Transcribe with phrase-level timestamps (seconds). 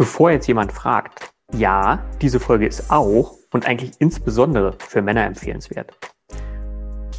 [0.00, 5.92] Bevor jetzt jemand fragt, ja, diese Folge ist auch und eigentlich insbesondere für Männer empfehlenswert.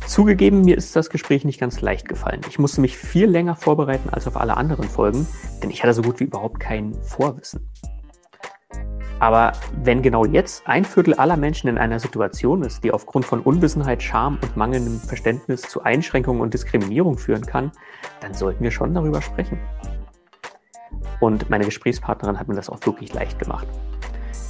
[0.08, 2.42] Zugegeben, mir ist das Gespräch nicht ganz leicht gefallen.
[2.50, 5.28] Ich musste mich viel länger vorbereiten als auf alle anderen Folgen,
[5.62, 7.70] denn ich hatte so gut wie überhaupt kein Vorwissen.
[9.20, 9.52] Aber
[9.84, 14.02] wenn genau jetzt ein Viertel aller Menschen in einer Situation ist, die aufgrund von Unwissenheit,
[14.02, 17.72] Scham und mangelndem Verständnis zu Einschränkungen und Diskriminierung führen kann,
[18.22, 19.60] dann sollten wir schon darüber sprechen.
[21.20, 23.68] Und meine Gesprächspartnerin hat mir das auch wirklich leicht gemacht.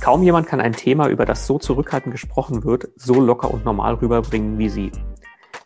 [0.01, 3.95] Kaum jemand kann ein Thema, über das so zurückhaltend gesprochen wird, so locker und normal
[3.95, 4.91] rüberbringen wie sie.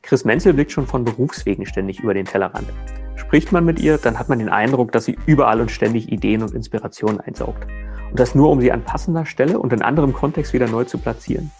[0.01, 2.67] Chris Menzel blickt schon von Berufswegen ständig über den Tellerrand.
[3.15, 6.43] Spricht man mit ihr, dann hat man den Eindruck, dass sie überall und ständig Ideen
[6.43, 7.65] und Inspirationen einsaugt.
[8.11, 10.97] Und das nur, um sie an passender Stelle und in anderem Kontext wieder neu zu
[10.97, 11.51] platzieren.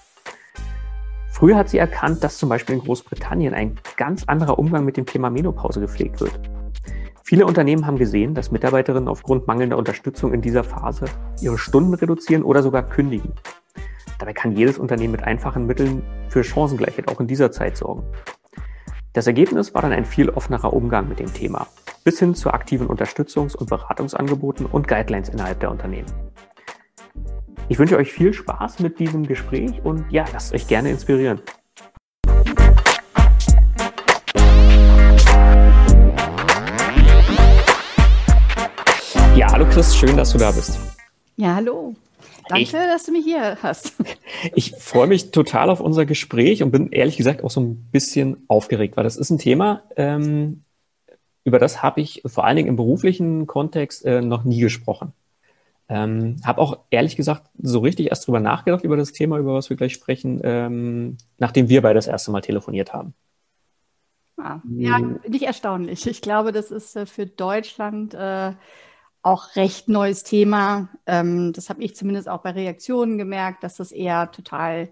[1.30, 5.06] Früher hat sie erkannt, dass zum Beispiel in Großbritannien ein ganz anderer Umgang mit dem
[5.06, 6.40] Thema Menopause gepflegt wird.
[7.28, 11.06] Viele Unternehmen haben gesehen, dass Mitarbeiterinnen aufgrund mangelnder Unterstützung in dieser Phase
[11.42, 13.34] ihre Stunden reduzieren oder sogar kündigen.
[14.20, 18.04] Dabei kann jedes Unternehmen mit einfachen Mitteln für Chancengleichheit auch in dieser Zeit sorgen.
[19.14, 21.66] Das Ergebnis war dann ein viel offenerer Umgang mit dem Thema,
[22.04, 26.14] bis hin zu aktiven Unterstützungs- und Beratungsangeboten und Guidelines innerhalb der Unternehmen.
[27.70, 31.42] Ich wünsche euch viel Spaß mit diesem Gespräch und ja, lasst euch gerne inspirieren.
[40.06, 40.80] Schön, dass du da bist.
[41.36, 41.96] Ja, hallo.
[42.48, 43.94] Danke, ich, dass du mich hier hast.
[44.54, 48.38] Ich freue mich total auf unser Gespräch und bin ehrlich gesagt auch so ein bisschen
[48.48, 50.64] aufgeregt, weil das ist ein Thema, ähm,
[51.44, 55.14] über das habe ich vor allen Dingen im beruflichen Kontext äh, noch nie gesprochen.
[55.90, 59.70] Ähm, habe auch ehrlich gesagt so richtig erst drüber nachgedacht über das Thema, über was
[59.70, 63.14] wir gleich sprechen, ähm, nachdem wir beide das erste Mal telefoniert haben.
[64.38, 66.06] Ah, ja, nicht erstaunlich.
[66.06, 68.52] Ich glaube, das ist äh, für Deutschland äh,
[69.26, 70.90] auch recht neues Thema.
[71.08, 74.90] Ähm, das habe ich zumindest auch bei Reaktionen gemerkt, dass das eher total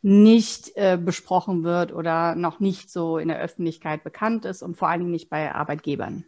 [0.00, 4.88] nicht äh, besprochen wird oder noch nicht so in der Öffentlichkeit bekannt ist und vor
[4.88, 6.24] allen Dingen nicht bei Arbeitgebern.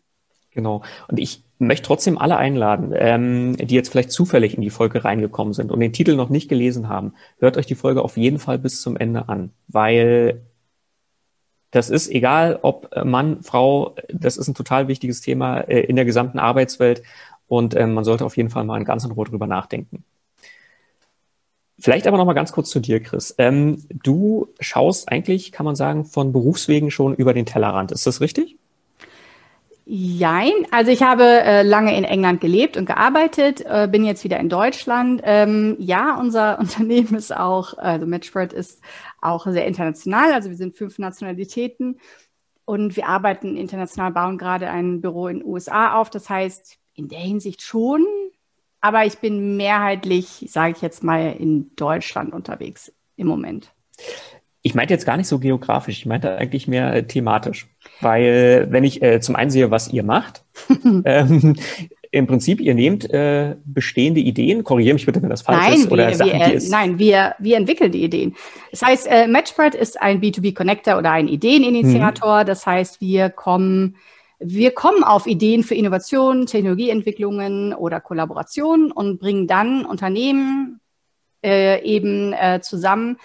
[0.51, 0.83] Genau.
[1.07, 5.55] Und ich möchte trotzdem alle einladen, ähm, die jetzt vielleicht zufällig in die Folge reingekommen
[5.55, 7.15] sind und den Titel noch nicht gelesen haben.
[7.39, 10.43] Hört euch die Folge auf jeden Fall bis zum Ende an, weil
[11.71, 16.07] das ist egal, ob Mann, Frau, das ist ein total wichtiges Thema äh, in der
[16.07, 17.03] gesamten Arbeitswelt
[17.49, 20.05] und ähm, man sollte auf jeden Fall mal in ganz in Ruhe drüber nachdenken.
[21.79, 23.35] Vielleicht aber noch mal ganz kurz zu dir, Chris.
[23.37, 27.93] Ähm, du schaust eigentlich, kann man sagen, von Berufswegen schon über den Tellerrand.
[27.93, 28.57] Ist das richtig?
[29.89, 34.41] Jein, also ich habe äh, lange in England gelebt und gearbeitet, äh, bin jetzt wieder
[34.41, 35.21] in Deutschland.
[35.23, 38.81] Ähm, ja, unser Unternehmen ist auch, also Matchbird ist
[39.21, 42.01] auch sehr international, also wir sind fünf Nationalitäten
[42.65, 46.11] und wir arbeiten international, bauen gerade ein Büro in den USA auf.
[46.11, 48.05] Das heißt, in der Hinsicht schon,
[48.81, 53.73] aber ich bin mehrheitlich, sage ich jetzt mal, in Deutschland unterwegs im Moment.
[54.63, 57.69] Ich meinte jetzt gar nicht so geografisch, ich meinte eigentlich mehr äh, thematisch.
[58.01, 60.45] Weil, wenn ich äh, zum einen sehe, was ihr macht,
[61.05, 61.57] ähm,
[62.11, 65.93] im Prinzip, ihr nehmt äh, bestehende Ideen, korrigiere mich bitte, wenn das falsch nein, ist,
[65.93, 68.35] oder wir, Sachen, wir, die es Nein, wir, wir entwickeln die Ideen.
[68.71, 72.43] Das heißt, äh, Matchbird ist ein B2B-Connector oder ein Ideeninitiator.
[72.43, 72.47] Mhm.
[72.47, 73.97] Das heißt, wir kommen
[74.39, 80.81] wir kommen auf Ideen für Innovationen, Technologieentwicklungen oder Kollaborationen und bringen dann Unternehmen
[81.43, 83.19] äh, eben äh, zusammen,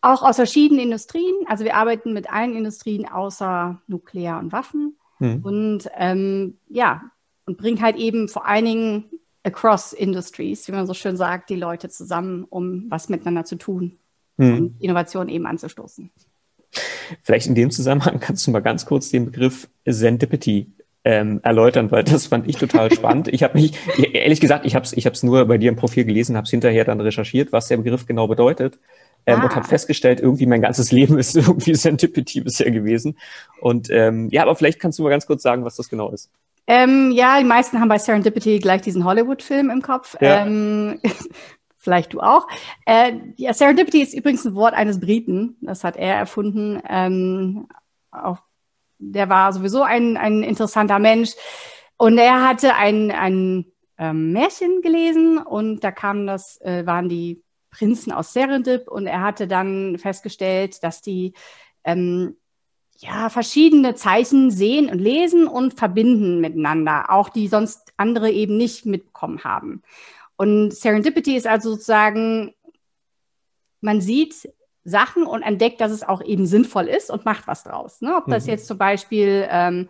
[0.00, 1.34] auch aus verschiedenen Industrien.
[1.46, 4.96] Also wir arbeiten mit allen Industrien außer Nuklear und Waffen.
[5.18, 5.40] Mhm.
[5.42, 7.02] Und ähm, ja,
[7.46, 9.04] und bringen halt eben vor allen Dingen
[9.44, 13.98] across industries, wie man so schön sagt, die Leute zusammen, um was miteinander zu tun
[14.36, 14.56] mhm.
[14.56, 16.10] und Innovation eben anzustoßen.
[17.22, 20.66] Vielleicht in dem Zusammenhang kannst du mal ganz kurz den Begriff Serendipity
[21.04, 23.28] ähm, erläutern, weil das fand ich total spannend.
[23.28, 23.72] Ich habe mich,
[24.12, 26.50] ehrlich gesagt, ich habe es ich hab's nur bei dir im Profil gelesen, habe es
[26.50, 28.78] hinterher dann recherchiert, was der Begriff genau bedeutet.
[29.28, 29.44] Ähm, ah.
[29.44, 33.16] Und habe festgestellt, irgendwie mein ganzes Leben ist irgendwie Serendipity bisher gewesen.
[33.60, 36.30] Und ähm, ja, aber vielleicht kannst du mal ganz kurz sagen, was das genau ist.
[36.68, 40.16] Ähm, ja, die meisten haben bei Serendipity gleich diesen Hollywood-Film im Kopf.
[40.20, 40.44] Ja.
[40.44, 41.00] Ähm,
[41.86, 42.48] vielleicht du auch.
[42.84, 45.56] Äh, ja, Serendipity ist übrigens ein Wort eines Briten.
[45.60, 46.82] Das hat er erfunden.
[46.88, 47.68] Ähm,
[48.10, 48.38] auch,
[48.98, 51.30] der war sowieso ein, ein interessanter Mensch.
[51.96, 53.66] Und er hatte ein, ein
[53.98, 59.22] ähm, Märchen gelesen und da kamen das, äh, waren die Prinzen aus Serendip und er
[59.22, 61.34] hatte dann festgestellt, dass die
[61.84, 62.36] ähm,
[62.98, 68.86] ja, verschiedene Zeichen sehen und lesen und verbinden miteinander, auch die sonst andere eben nicht
[68.86, 69.82] mitbekommen haben.
[70.36, 72.54] Und Serendipity ist also sozusagen,
[73.80, 74.52] man sieht
[74.84, 78.00] Sachen und entdeckt, dass es auch eben sinnvoll ist und macht was draus.
[78.00, 78.16] Ne?
[78.16, 78.50] Ob das mhm.
[78.50, 79.88] jetzt zum Beispiel ähm,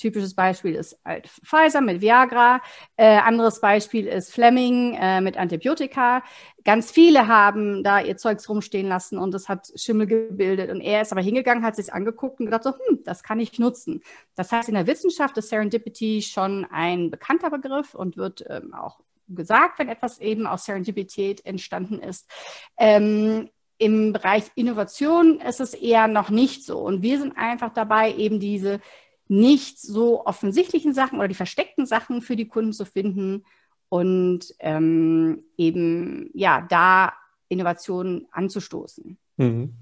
[0.00, 2.62] Typisches Beispiel ist halt Pfizer mit Viagra.
[2.96, 6.22] Äh, anderes Beispiel ist Fleming äh, mit Antibiotika.
[6.64, 10.70] Ganz viele haben da ihr Zeugs rumstehen lassen und es hat Schimmel gebildet.
[10.70, 13.58] Und er ist aber hingegangen, hat sich angeguckt und gedacht so, hm, das kann ich
[13.58, 14.02] nutzen.
[14.36, 19.00] Das heißt, in der Wissenschaft ist Serendipity schon ein bekannter Begriff und wird ähm, auch
[19.34, 22.28] gesagt, wenn etwas eben aus Serendipität entstanden ist.
[22.76, 26.78] Ähm, Im Bereich Innovation ist es eher noch nicht so.
[26.78, 28.80] Und wir sind einfach dabei, eben diese
[29.28, 33.44] nicht so offensichtlichen Sachen oder die versteckten Sachen für die Kunden zu finden
[33.88, 37.12] und ähm, eben ja da
[37.48, 39.18] Innovationen anzustoßen.
[39.36, 39.74] Mhm.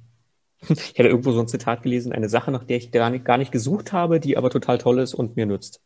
[0.61, 3.39] Ich hatte irgendwo so ein Zitat gelesen, eine Sache, nach der ich gar nicht, gar
[3.39, 5.81] nicht gesucht habe, die aber total toll ist und mir nützt.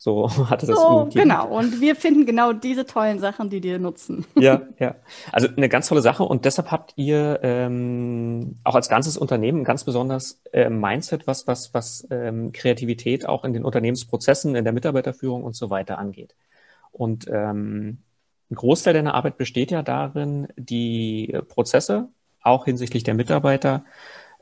[0.00, 0.78] So hatte das.
[0.78, 1.48] So, genau.
[1.48, 4.24] Und wir finden genau diese tollen Sachen, die dir nutzen.
[4.38, 4.94] Ja, ja.
[5.32, 6.22] Also eine ganz tolle Sache.
[6.22, 11.48] Und deshalb habt ihr ähm, auch als ganzes Unternehmen ein ganz besonders äh, Mindset, was,
[11.48, 16.36] was, was ähm, Kreativität auch in den Unternehmensprozessen, in der Mitarbeiterführung und so weiter angeht.
[16.92, 17.98] Und ähm,
[18.50, 22.08] ein Großteil deiner Arbeit besteht ja darin, die Prozesse
[22.40, 23.84] auch hinsichtlich der Mitarbeiter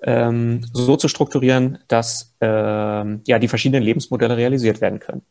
[0.03, 5.23] ähm, so zu strukturieren, dass ähm, ja die verschiedenen Lebensmodelle realisiert werden können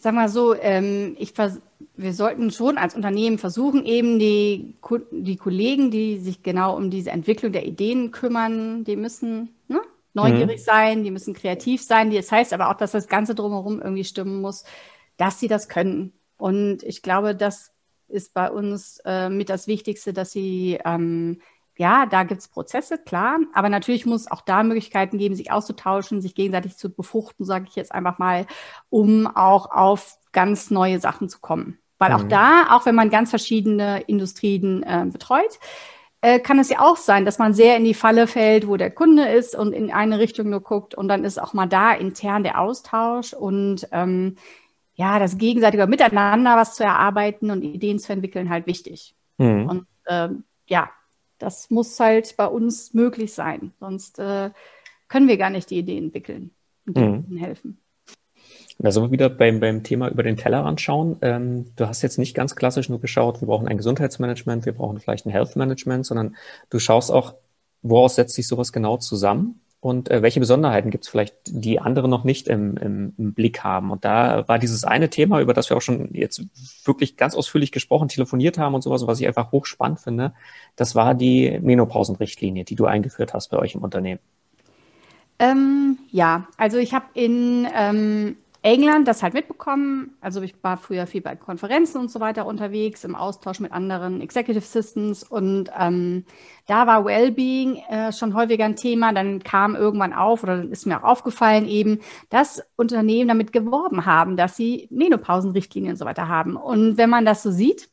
[0.00, 1.34] sag mal so, ähm, ich
[1.96, 4.74] wir sollten schon als Unternehmen versuchen, eben die,
[5.10, 9.80] die Kollegen, die sich genau um diese Entwicklung der Ideen kümmern, die müssen ne,
[10.14, 10.64] neugierig mhm.
[10.64, 12.10] sein, die müssen kreativ sein.
[12.10, 14.64] Das heißt aber auch, dass das Ganze drumherum irgendwie stimmen muss,
[15.18, 16.12] dass sie das können.
[16.38, 17.72] Und ich glaube, das
[18.08, 21.40] ist bei uns äh, mit das Wichtigste, dass sie ähm,
[21.80, 25.50] ja, da gibt es Prozesse, klar, aber natürlich muss es auch da Möglichkeiten geben, sich
[25.50, 28.46] auszutauschen, sich gegenseitig zu befruchten, sage ich jetzt einfach mal,
[28.90, 31.78] um auch auf ganz neue Sachen zu kommen.
[31.96, 32.16] Weil mhm.
[32.16, 35.58] auch da, auch wenn man ganz verschiedene Industrien äh, betreut,
[36.20, 38.90] äh, kann es ja auch sein, dass man sehr in die Falle fällt, wo der
[38.90, 42.42] Kunde ist und in eine Richtung nur guckt und dann ist auch mal da intern
[42.42, 44.36] der Austausch und ähm,
[44.96, 49.14] ja, das gegenseitige Miteinander was zu erarbeiten und Ideen zu entwickeln halt wichtig.
[49.38, 49.66] Mhm.
[49.66, 50.28] Und äh,
[50.66, 50.90] ja,
[51.40, 53.72] das muss halt bei uns möglich sein.
[53.80, 54.50] Sonst äh,
[55.08, 56.50] können wir gar nicht die Idee entwickeln
[56.86, 57.36] und mhm.
[57.36, 57.78] helfen.
[58.78, 61.16] Da sind wir wieder beim, beim Thema über den Tellerrand schauen.
[61.20, 64.98] Ähm, du hast jetzt nicht ganz klassisch nur geschaut, wir brauchen ein Gesundheitsmanagement, wir brauchen
[65.00, 66.36] vielleicht ein Health Management, sondern
[66.70, 67.34] du schaust auch,
[67.82, 72.06] woraus setzt sich sowas genau zusammen und äh, welche Besonderheiten gibt es vielleicht, die andere
[72.06, 73.90] noch nicht im, im, im, Blick haben.
[73.90, 76.42] Und da war dieses eine Thema, über das wir auch schon jetzt
[76.84, 80.34] wirklich ganz ausführlich gesprochen, telefoniert haben und sowas, was ich einfach hochspannend finde,
[80.76, 84.20] das war die Menopausenrichtlinie, die du eingeführt hast bei euch im Unternehmen.
[85.38, 90.16] Ähm, ja, also ich habe in ähm, England das halt mitbekommen.
[90.20, 94.20] Also ich war früher viel bei Konferenzen und so weiter unterwegs, im Austausch mit anderen
[94.20, 96.24] Executive Assistants und ähm,
[96.66, 99.12] da war Wellbeing äh, schon häufiger ein Thema.
[99.12, 104.36] Dann kam irgendwann auf oder ist mir auch aufgefallen eben, dass Unternehmen damit geworben haben,
[104.36, 106.56] dass sie Menopausenrichtlinien und so weiter haben.
[106.56, 107.90] Und wenn man das so sieht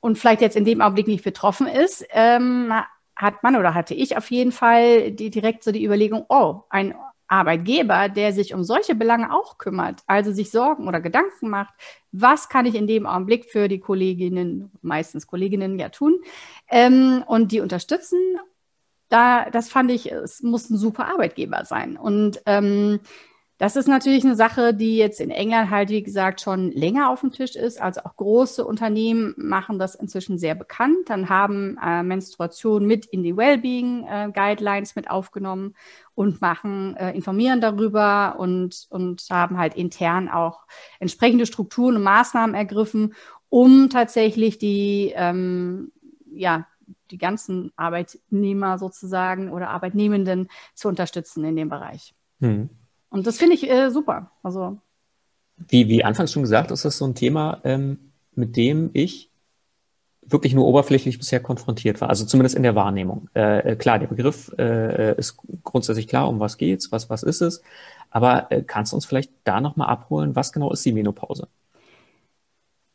[0.00, 2.72] und vielleicht jetzt in dem Augenblick nicht betroffen ist, ähm,
[3.16, 6.94] hat man oder hatte ich auf jeden Fall die, direkt so die Überlegung, oh, ein
[7.28, 11.74] Arbeitgeber, der sich um solche Belange auch kümmert, also sich Sorgen oder Gedanken macht,
[12.12, 16.20] was kann ich in dem Augenblick für die Kolleginnen, meistens Kolleginnen ja tun,
[16.68, 18.18] ähm, und die unterstützen,
[19.08, 21.96] da, das fand ich, es muss ein super Arbeitgeber sein.
[21.96, 23.00] Und ähm,
[23.64, 27.22] das ist natürlich eine Sache, die jetzt in England halt, wie gesagt, schon länger auf
[27.22, 27.80] dem Tisch ist.
[27.80, 31.08] Also auch große Unternehmen machen das inzwischen sehr bekannt.
[31.08, 35.76] Dann haben äh, Menstruation mit in die Wellbeing äh, Guidelines mit aufgenommen
[36.14, 40.66] und machen, äh, informieren darüber und, und haben halt intern auch
[41.00, 43.14] entsprechende Strukturen und Maßnahmen ergriffen,
[43.48, 45.90] um tatsächlich die, ähm,
[46.30, 46.66] ja,
[47.10, 52.14] die ganzen Arbeitnehmer sozusagen oder Arbeitnehmenden zu unterstützen in dem Bereich.
[52.42, 52.68] Hm.
[53.14, 54.32] Und das finde ich äh, super.
[54.42, 54.76] Also
[55.56, 59.30] wie, wie anfangs schon gesagt, ist das so ein Thema, ähm, mit dem ich
[60.26, 63.28] wirklich nur oberflächlich bisher konfrontiert war, also zumindest in der Wahrnehmung.
[63.36, 67.40] Äh, äh klar, der Begriff äh, ist grundsätzlich klar, um was geht's, was, was ist
[67.40, 67.62] es,
[68.10, 71.46] aber äh, kannst du uns vielleicht da nochmal abholen, was genau ist die Menopause?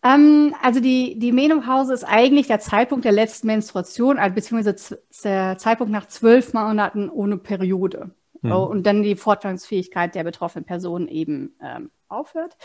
[0.03, 5.57] Ähm, also die, die Menopause ist eigentlich der Zeitpunkt der letzten Menstruation, also beziehungsweise der
[5.57, 8.11] Zeitpunkt nach zwölf Monaten ohne Periode
[8.41, 8.51] mhm.
[8.51, 12.57] und dann die Fortpflanzungsfähigkeit der betroffenen Person eben ähm, aufhört.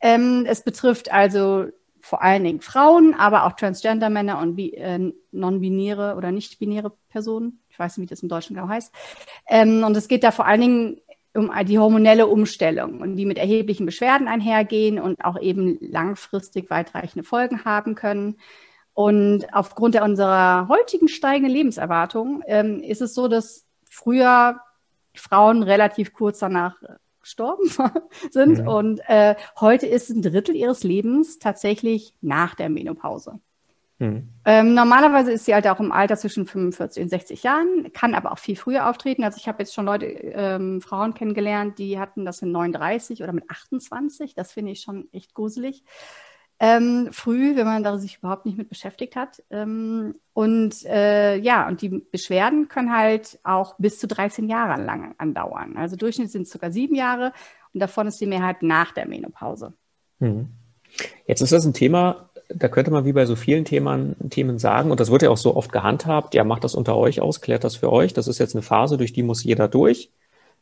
[0.00, 1.66] Ähm, es betrifft also
[2.00, 7.60] vor allen Dingen Frauen, aber auch Transgender-Männer und äh, non-binäre oder nicht-binäre Personen.
[7.68, 8.94] Ich weiß nicht, wie das im Deutschen genau heißt.
[9.48, 11.00] Ähm, und es geht da vor allen Dingen
[11.34, 17.26] um die hormonelle Umstellung und die mit erheblichen Beschwerden einhergehen und auch eben langfristig weitreichende
[17.26, 18.36] Folgen haben können.
[18.94, 24.60] Und aufgrund der unserer heutigen steigenden Lebenserwartung ähm, ist es so, dass früher
[25.20, 26.76] Frauen relativ kurz danach
[27.20, 27.70] gestorben
[28.30, 28.60] sind.
[28.60, 28.68] Mhm.
[28.68, 33.40] Und äh, heute ist ein Drittel ihres Lebens tatsächlich nach der Menopause.
[33.98, 34.28] Mhm.
[34.44, 38.32] Ähm, normalerweise ist sie halt auch im Alter zwischen 45 und 60 Jahren, kann aber
[38.32, 39.24] auch viel früher auftreten.
[39.24, 43.32] Also ich habe jetzt schon Leute, ähm, Frauen kennengelernt, die hatten das mit 39 oder
[43.32, 44.34] mit 28.
[44.34, 45.82] Das finde ich schon echt gruselig.
[46.60, 49.42] Ähm, früh, wenn man da sich überhaupt nicht mit beschäftigt hat.
[49.50, 55.14] Ähm, und äh, ja, und die Beschwerden können halt auch bis zu 13 Jahre lang
[55.18, 55.76] andauern.
[55.76, 57.32] Also Durchschnitt sind es sogar sieben Jahre
[57.72, 59.72] und davon ist die Mehrheit nach der Menopause.
[60.18, 60.48] Hm.
[61.26, 64.90] Jetzt ist das ein Thema, da könnte man wie bei so vielen Themen, Themen sagen,
[64.90, 67.64] und das wird ja auch so oft gehandhabt, ja, macht das unter euch aus, klärt
[67.64, 68.14] das für euch.
[68.14, 70.10] Das ist jetzt eine Phase, durch die muss jeder durch.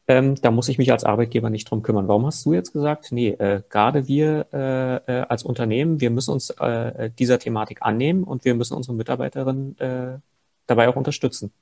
[0.09, 2.07] Ähm, da muss ich mich als Arbeitgeber nicht drum kümmern.
[2.07, 6.31] Warum hast du jetzt gesagt, nee, äh, gerade wir äh, äh, als Unternehmen, wir müssen
[6.31, 10.19] uns äh, dieser Thematik annehmen und wir müssen unsere Mitarbeiterinnen äh,
[10.67, 11.53] dabei auch unterstützen?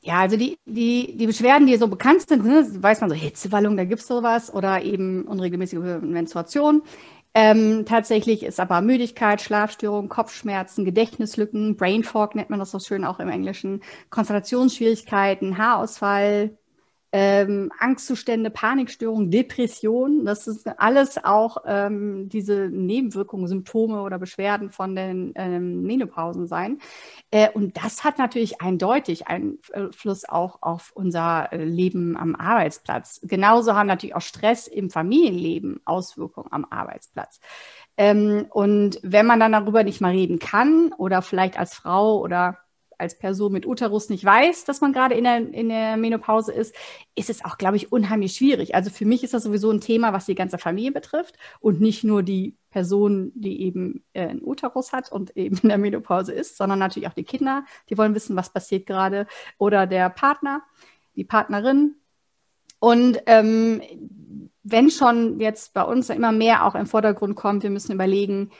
[0.00, 3.76] Ja, also die, die, die Beschwerden, die so bekannt sind, ne, weiß man so, Hitzewallung,
[3.76, 6.82] da gibt's sowas oder eben unregelmäßige Menstruation.
[7.34, 13.04] Ähm, tatsächlich ist aber Müdigkeit, Schlafstörungen, Kopfschmerzen, Gedächtnislücken, Brain Fog nennt man das so schön
[13.04, 16.56] auch im Englischen, Konzentrationsschwierigkeiten, Haarausfall,
[17.10, 20.24] ähm, Angstzustände, Panikstörungen, Depression.
[20.24, 26.80] Das ist alles auch ähm, diese Nebenwirkungen, Symptome oder Beschwerden von den ähm, Menopausen sein.
[27.30, 33.20] Äh, und das hat natürlich eindeutig Einfluss auch auf unser äh, Leben am Arbeitsplatz.
[33.22, 37.40] Genauso haben natürlich auch Stress im Familienleben Auswirkungen am Arbeitsplatz.
[37.96, 42.58] Ähm, und wenn man dann darüber nicht mal reden kann oder vielleicht als Frau oder
[42.98, 46.74] als Person mit Uterus nicht weiß, dass man gerade in der, in der Menopause ist,
[47.14, 48.74] ist es auch, glaube ich, unheimlich schwierig.
[48.74, 52.04] Also für mich ist das sowieso ein Thema, was die ganze Familie betrifft und nicht
[52.04, 56.56] nur die Person, die eben äh, einen Uterus hat und eben in der Menopause ist,
[56.56, 59.26] sondern natürlich auch die Kinder, die wollen wissen, was passiert gerade,
[59.56, 60.62] oder der Partner,
[61.16, 61.94] die Partnerin.
[62.80, 63.80] Und ähm,
[64.62, 68.50] wenn schon jetzt bei uns immer mehr auch im Vordergrund kommt, wir müssen überlegen,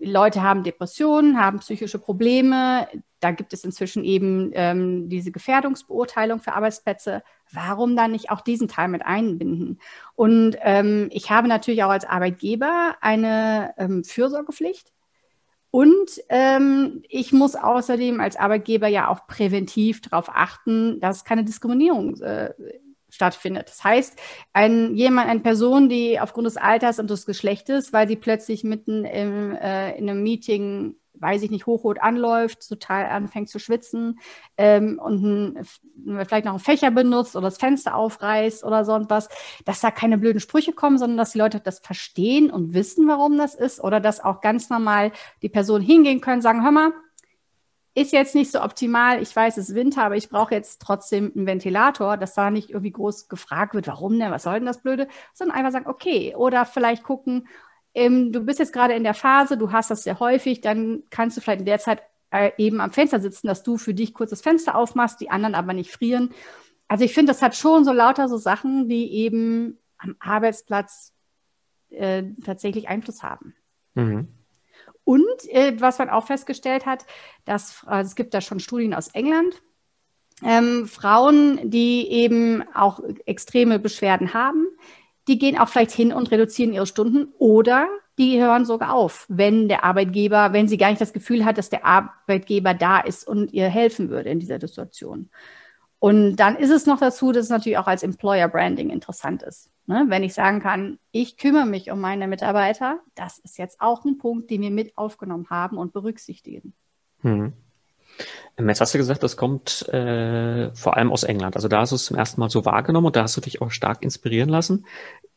[0.00, 2.88] Leute haben Depressionen, haben psychische Probleme.
[3.20, 7.22] Da gibt es inzwischen eben ähm, diese Gefährdungsbeurteilung für Arbeitsplätze.
[7.52, 9.80] Warum dann nicht auch diesen Teil mit einbinden?
[10.14, 14.92] Und ähm, ich habe natürlich auch als Arbeitgeber eine ähm, Fürsorgepflicht.
[15.70, 22.20] Und ähm, ich muss außerdem als Arbeitgeber ja auch präventiv darauf achten, dass keine Diskriminierung
[22.20, 22.52] äh,
[23.14, 23.68] stattfindet.
[23.68, 24.18] Das heißt,
[24.52, 29.04] ein, jemand, eine Person, die aufgrund des Alters und des Geschlechtes, weil sie plötzlich mitten
[29.04, 34.18] im, äh, in einem Meeting weiß ich nicht, hochrot anläuft, total anfängt zu schwitzen
[34.56, 35.66] ähm, und ein,
[36.26, 39.28] vielleicht noch einen Fächer benutzt oder das Fenster aufreißt oder so was,
[39.64, 43.38] dass da keine blöden Sprüche kommen, sondern dass die Leute das verstehen und wissen, warum
[43.38, 46.92] das ist oder dass auch ganz normal die Person hingehen können, sagen, hör mal,
[47.94, 49.22] ist jetzt nicht so optimal.
[49.22, 52.70] Ich weiß, es ist Winter, aber ich brauche jetzt trotzdem einen Ventilator, dass da nicht
[52.70, 56.34] irgendwie groß gefragt wird, warum denn, was soll denn das Blöde, sondern einfach sagen, okay,
[56.36, 57.46] oder vielleicht gucken,
[57.94, 61.36] ähm, du bist jetzt gerade in der Phase, du hast das sehr häufig, dann kannst
[61.36, 64.30] du vielleicht in der Zeit äh, eben am Fenster sitzen, dass du für dich kurz
[64.30, 66.30] das Fenster aufmachst, die anderen aber nicht frieren.
[66.88, 71.14] Also ich finde, das hat schon so lauter so Sachen, die eben am Arbeitsplatz
[71.90, 73.54] äh, tatsächlich Einfluss haben.
[73.94, 74.33] Mhm.
[75.04, 77.04] Und äh, was man auch festgestellt hat,
[77.44, 79.62] dass also es gibt da schon Studien aus England,
[80.42, 84.66] ähm, Frauen, die eben auch extreme Beschwerden haben,
[85.28, 89.68] die gehen auch vielleicht hin und reduzieren ihre Stunden oder die hören sogar auf, wenn
[89.68, 93.52] der Arbeitgeber, wenn sie gar nicht das Gefühl hat, dass der Arbeitgeber da ist und
[93.52, 95.30] ihr helfen würde in dieser Situation.
[95.98, 99.70] Und dann ist es noch dazu, dass es natürlich auch als Employer Branding interessant ist.
[99.86, 100.06] Ne?
[100.08, 104.18] Wenn ich sagen kann, ich kümmere mich um meine Mitarbeiter, das ist jetzt auch ein
[104.18, 106.72] Punkt, den wir mit aufgenommen haben und berücksichtigen.
[107.20, 107.52] Hm.
[108.56, 111.56] Jetzt hast du gesagt, das kommt äh, vor allem aus England.
[111.56, 113.60] Also da hast du es zum ersten Mal so wahrgenommen und da hast du dich
[113.60, 114.86] auch stark inspirieren lassen.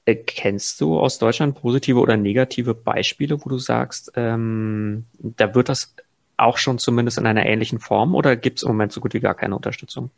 [0.06, 5.70] Äh, kennst du aus Deutschland positive oder negative Beispiele, wo du sagst, ähm, da wird
[5.70, 5.96] das
[6.38, 9.20] auch schon zumindest in einer ähnlichen Form oder gibt es im Moment so gut wie
[9.20, 10.12] gar keine Unterstützung?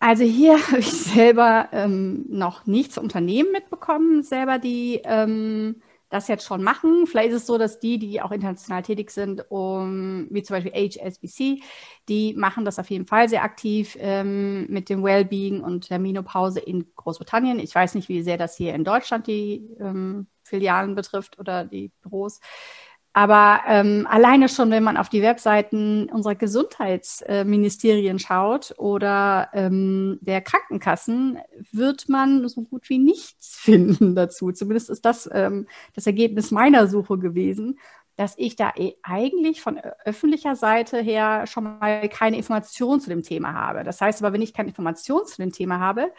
[0.00, 6.46] Also hier habe ich selber ähm, noch nichts Unternehmen mitbekommen, selber die ähm, das jetzt
[6.46, 7.06] schon machen.
[7.06, 10.72] Vielleicht ist es so, dass die, die auch international tätig sind, um, wie zum Beispiel
[10.72, 11.62] HSBC,
[12.08, 16.60] die machen das auf jeden Fall sehr aktiv ähm, mit dem Wellbeing und der Menopause
[16.60, 17.58] in Großbritannien.
[17.58, 21.92] Ich weiß nicht, wie sehr das hier in Deutschland die ähm, Filialen betrifft oder die
[22.00, 22.40] Büros.
[23.18, 30.40] Aber ähm, alleine schon, wenn man auf die Webseiten unserer Gesundheitsministerien schaut oder ähm, der
[30.40, 31.36] Krankenkassen,
[31.72, 34.52] wird man so gut wie nichts finden dazu.
[34.52, 37.80] Zumindest ist das ähm, das Ergebnis meiner Suche gewesen,
[38.14, 43.24] dass ich da eh eigentlich von öffentlicher Seite her schon mal keine Information zu dem
[43.24, 43.82] Thema habe.
[43.82, 46.12] Das heißt aber, wenn ich keine Information zu dem Thema habe,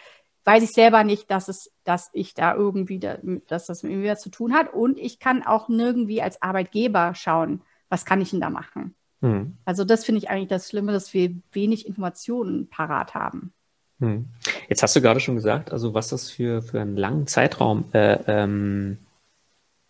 [0.46, 3.18] weiß ich selber nicht, dass es, dass ich da irgendwie, da,
[3.48, 4.74] dass das mit mir zu tun hat.
[4.74, 8.96] Und ich kann auch nirgendwie als Arbeitgeber schauen, was kann ich denn da machen.
[9.22, 9.58] Hm.
[9.66, 13.54] Also das finde ich eigentlich das Schlimme, dass wir wenig Informationen parat haben.
[14.00, 14.26] Hm.
[14.70, 18.18] Jetzt hast du gerade schon gesagt, also was das für, für einen langen Zeitraum äh,
[18.28, 18.98] ähm,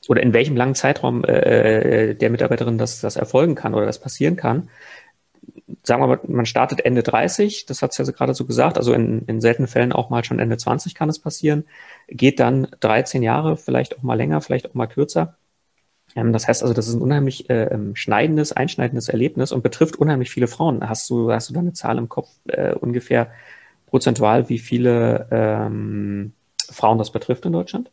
[0.07, 3.99] oder in welchem langen Zeitraum äh, äh, der Mitarbeiterin das, das erfolgen kann oder das
[3.99, 4.69] passieren kann.
[5.83, 8.93] Sagen wir mal, man startet Ende 30, das hat es ja gerade so gesagt, also
[8.93, 11.65] in, in seltenen Fällen auch mal schon Ende 20 kann es passieren,
[12.07, 15.37] geht dann 13 Jahre, vielleicht auch mal länger, vielleicht auch mal kürzer.
[16.15, 19.95] Ähm, das heißt also, das ist ein unheimlich äh, ähm, schneidendes, einschneidendes Erlebnis und betrifft
[19.97, 20.87] unheimlich viele Frauen.
[20.87, 23.31] Hast du, hast du da eine Zahl im Kopf äh, ungefähr
[23.87, 26.33] prozentual, wie viele ähm,
[26.69, 27.91] Frauen das betrifft in Deutschland?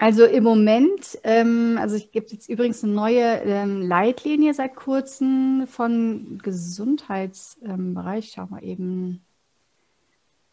[0.00, 5.66] Also im Moment, ähm, also es gibt jetzt übrigens eine neue ähm, Leitlinie seit kurzem
[5.66, 8.24] von Gesundheitsbereich.
[8.24, 9.20] Ähm, Schau mal eben.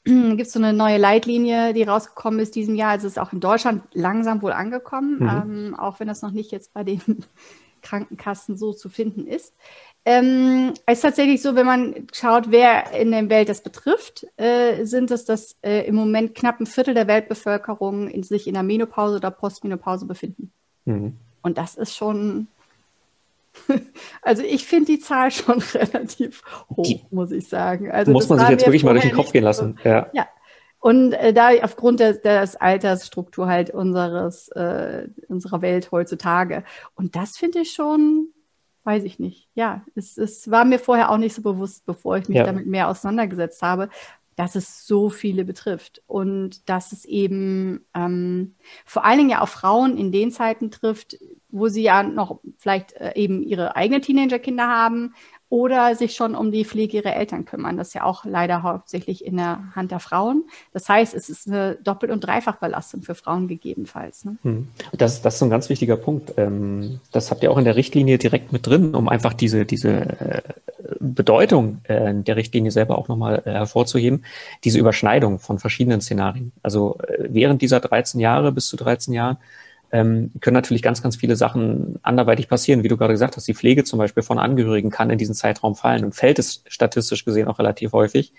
[0.03, 2.91] gibt es so eine neue Leitlinie, die rausgekommen ist diesem Jahr.
[2.91, 5.29] Also es ist auch in Deutschland langsam wohl angekommen, mhm.
[5.29, 6.99] ähm, auch wenn das noch nicht jetzt bei den
[7.81, 9.55] Krankenkassen so zu finden ist.
[10.05, 14.85] Ähm, es ist tatsächlich so, wenn man schaut, wer in der Welt das betrifft, äh,
[14.85, 18.63] sind es, dass äh, im Moment knapp ein Viertel der Weltbevölkerung in, sich in der
[18.63, 20.51] Menopause oder Postmenopause befinden.
[20.85, 21.17] Mhm.
[21.41, 22.47] Und das ist schon,
[24.21, 27.91] also ich finde die Zahl schon relativ hoch, muss ich sagen.
[27.91, 29.77] Also muss man sich jetzt wirklich mal durch den Kopf gehen lassen.
[29.83, 30.09] So, ja.
[30.13, 30.27] ja.
[30.79, 36.63] Und äh, da aufgrund der, der Altersstruktur halt unseres, äh, unserer Welt heutzutage.
[36.95, 38.29] Und das finde ich schon
[38.87, 39.49] weiß ich nicht.
[39.53, 42.45] Ja, es, es war mir vorher auch nicht so bewusst, bevor ich mich ja.
[42.45, 43.89] damit mehr auseinandergesetzt habe,
[44.37, 49.49] dass es so viele betrifft und dass es eben ähm, vor allen Dingen ja auch
[49.49, 51.17] Frauen in den Zeiten trifft,
[51.49, 55.15] wo sie ja noch vielleicht äh, eben ihre eigenen Teenagerkinder haben,
[55.49, 57.77] oder sich schon um die Pflege ihrer Eltern kümmern.
[57.77, 60.43] Das ist ja auch leider hauptsächlich in der Hand der Frauen.
[60.73, 64.25] Das heißt, es ist eine Doppelt- und Dreifachbelastung für Frauen gegebenenfalls.
[64.25, 64.37] Ne?
[64.43, 64.67] Hm.
[64.91, 66.33] Das, das ist ein ganz wichtiger Punkt.
[66.37, 69.89] Ähm, das habt ihr auch in der Richtlinie direkt mit drin, um einfach diese, diese
[69.89, 70.41] äh,
[70.99, 74.25] Bedeutung äh, der Richtlinie selber auch nochmal äh, hervorzuheben.
[74.65, 76.51] Diese Überschneidung von verschiedenen Szenarien.
[76.61, 79.37] Also während dieser 13 Jahre bis zu 13 Jahren
[79.91, 82.83] ähm, können natürlich ganz, ganz viele Sachen anderweitig passieren.
[82.83, 85.75] Wie du gerade gesagt hast, die Pflege zum Beispiel von Angehörigen kann in diesen Zeitraum
[85.75, 88.33] fallen und fällt es statistisch gesehen auch relativ häufig.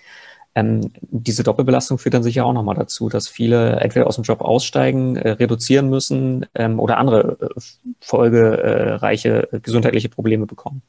[0.54, 4.40] Ähm, diese Doppelbelastung führt dann sicher auch nochmal dazu, dass viele entweder aus dem Job
[4.40, 7.60] aussteigen, äh, reduzieren müssen ähm, oder andere äh,
[8.00, 10.82] folgereiche äh, gesundheitliche Probleme bekommen.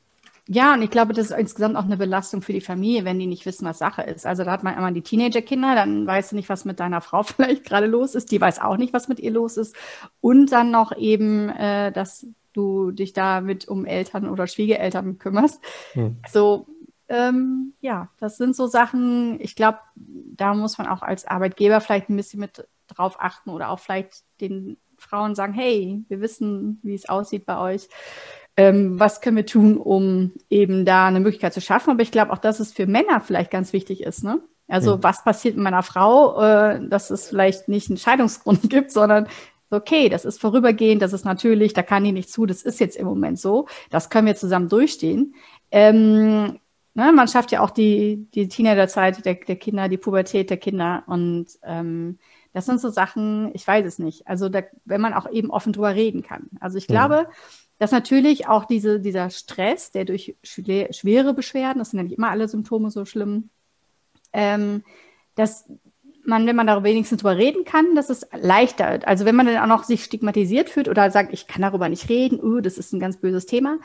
[0.51, 3.27] Ja, und ich glaube, das ist insgesamt auch eine Belastung für die Familie, wenn die
[3.27, 4.25] nicht wissen, was Sache ist.
[4.25, 7.21] Also da hat man immer die Teenagerkinder, dann weißt du nicht, was mit deiner Frau
[7.23, 8.31] vielleicht gerade los ist.
[8.31, 9.75] Die weiß auch nicht, was mit ihr los ist.
[10.21, 15.61] Und dann noch eben, äh, dass du dich damit um Eltern oder Schwiegereltern kümmerst.
[15.93, 16.17] Hm.
[16.27, 16.65] So,
[17.09, 22.09] ähm, ja, das sind so Sachen, ich glaube, da muss man auch als Arbeitgeber vielleicht
[22.09, 26.95] ein bisschen mit drauf achten oder auch vielleicht den Frauen sagen, hey, wir wissen, wie
[26.95, 27.87] es aussieht bei euch
[28.59, 31.91] ähm, was können wir tun, um eben da eine Möglichkeit zu schaffen.
[31.91, 34.21] Aber ich glaube auch, dass es für Männer vielleicht ganz wichtig ist.
[34.21, 34.41] Ne?
[34.67, 35.03] Also mhm.
[35.03, 39.27] was passiert mit meiner Frau, äh, dass es vielleicht nicht einen Scheidungsgrund gibt, sondern
[39.71, 42.97] okay, das ist vorübergehend, das ist natürlich, da kann ich nicht zu, das ist jetzt
[42.97, 45.35] im Moment so, das können wir zusammen durchstehen.
[45.71, 46.59] Ähm,
[46.95, 51.03] ne, man schafft ja auch die, die Teenagerzeit der, der Kinder, die Pubertät der Kinder
[51.07, 52.19] und ähm,
[52.51, 54.27] das sind so Sachen, ich weiß es nicht.
[54.27, 56.49] Also da, wenn man auch eben offen drüber reden kann.
[56.59, 56.93] Also ich mhm.
[56.93, 57.27] glaube,
[57.79, 62.29] dass natürlich auch diese, dieser Stress, der durch schwere Beschwerden, das sind ja nicht immer
[62.29, 63.49] alle Symptome so schlimm,
[64.33, 64.83] ähm,
[65.35, 65.69] dass
[66.25, 69.07] man, wenn man darüber wenigstens drüber reden kann, dass es leichter wird.
[69.07, 72.09] Also wenn man dann auch noch sich stigmatisiert fühlt oder sagt, ich kann darüber nicht
[72.09, 73.79] reden, uh, das ist ein ganz böses Thema,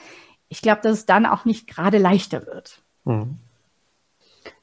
[0.48, 2.82] ich glaube, dass es dann auch nicht gerade leichter wird.
[3.04, 3.38] Mhm.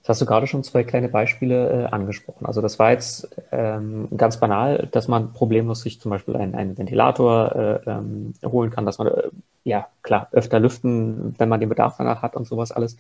[0.02, 2.46] Das hast du gerade schon zwei kleine Beispiele äh, angesprochen.
[2.46, 6.78] Also das war jetzt ähm, ganz banal, dass man problemlos sich zum Beispiel einen, einen
[6.78, 9.30] Ventilator äh, ähm, holen kann, dass man äh,
[9.64, 12.98] ja klar öfter lüften, wenn man den Bedarf danach hat und sowas alles.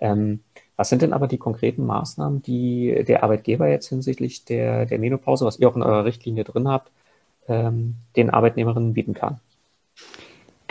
[0.00, 0.40] Ähm,
[0.76, 5.46] was sind denn aber die konkreten Maßnahmen, die der Arbeitgeber jetzt hinsichtlich der, der Menopause,
[5.46, 6.90] was ihr auch in eurer Richtlinie drin habt,
[7.48, 9.40] ähm, den Arbeitnehmerinnen bieten kann?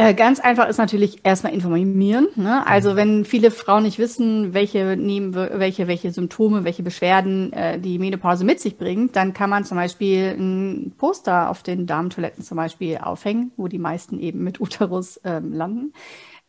[0.02, 2.28] Äh, ganz einfach ist natürlich erstmal informieren.
[2.36, 2.66] Ne?
[2.66, 2.96] Also mhm.
[2.96, 8.44] wenn viele Frauen nicht wissen, welche, nehmen, welche, welche Symptome, welche Beschwerden äh, die Menopause
[8.44, 12.98] mit sich bringt, dann kann man zum Beispiel ein Poster auf den Damentoiletten zum Beispiel
[12.98, 15.94] aufhängen, wo die meisten eben mit Uterus ähm, landen.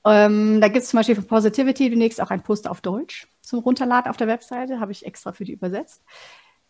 [0.07, 3.59] Ähm, da gibt es zum Beispiel für Positivity demnächst auch ein Poster auf Deutsch zum
[3.59, 6.03] Runterladen auf der Webseite, habe ich extra für die übersetzt.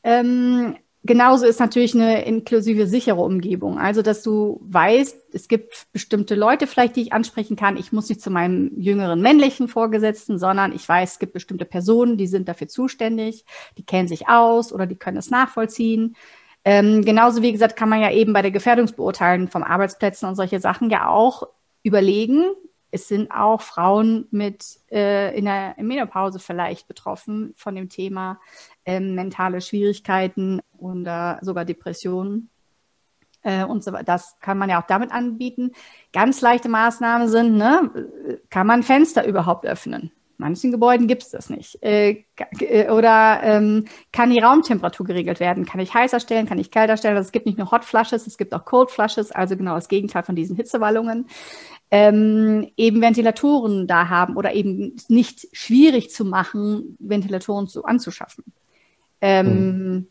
[0.03, 3.79] Ähm, genauso ist natürlich eine inklusive, sichere Umgebung.
[3.79, 7.77] Also, dass du weißt, es gibt bestimmte Leute vielleicht, die ich ansprechen kann.
[7.77, 12.17] Ich muss nicht zu meinem jüngeren männlichen Vorgesetzten, sondern ich weiß, es gibt bestimmte Personen,
[12.17, 13.45] die sind dafür zuständig,
[13.79, 16.17] die kennen sich aus oder die können es nachvollziehen.
[16.65, 20.61] Ähm, genauso wie gesagt, kann man ja eben bei der Gefährdungsbeurteilung vom Arbeitsplätzen und solche
[20.61, 21.49] Sachen ja auch
[21.83, 22.45] überlegen,
[22.93, 28.39] es sind auch Frauen mit äh, in der Menopause vielleicht betroffen von dem Thema
[28.85, 32.51] ähm, mentale Schwierigkeiten oder sogar Depressionen.
[33.43, 35.73] Äh, und so, das kann man ja auch damit anbieten.
[36.13, 40.13] Ganz leichte Maßnahmen sind, ne, kann man Fenster überhaupt öffnen?
[40.43, 41.83] Manchen Gebäuden gibt es das nicht.
[41.83, 42.25] Äh,
[42.61, 45.65] äh, oder ähm, kann die Raumtemperatur geregelt werden?
[45.65, 46.47] Kann ich heißer stellen?
[46.47, 47.17] Kann ich kälter stellen?
[47.17, 49.89] Also es gibt nicht nur Hot Flushes, es gibt auch Cold Flushes, also genau das
[49.89, 51.27] Gegenteil von diesen Hitzewallungen
[51.93, 58.45] ähm, eben Ventilatoren da haben oder eben nicht schwierig zu machen, Ventilatoren zu anzuschaffen.
[59.21, 60.09] Ähm, mhm.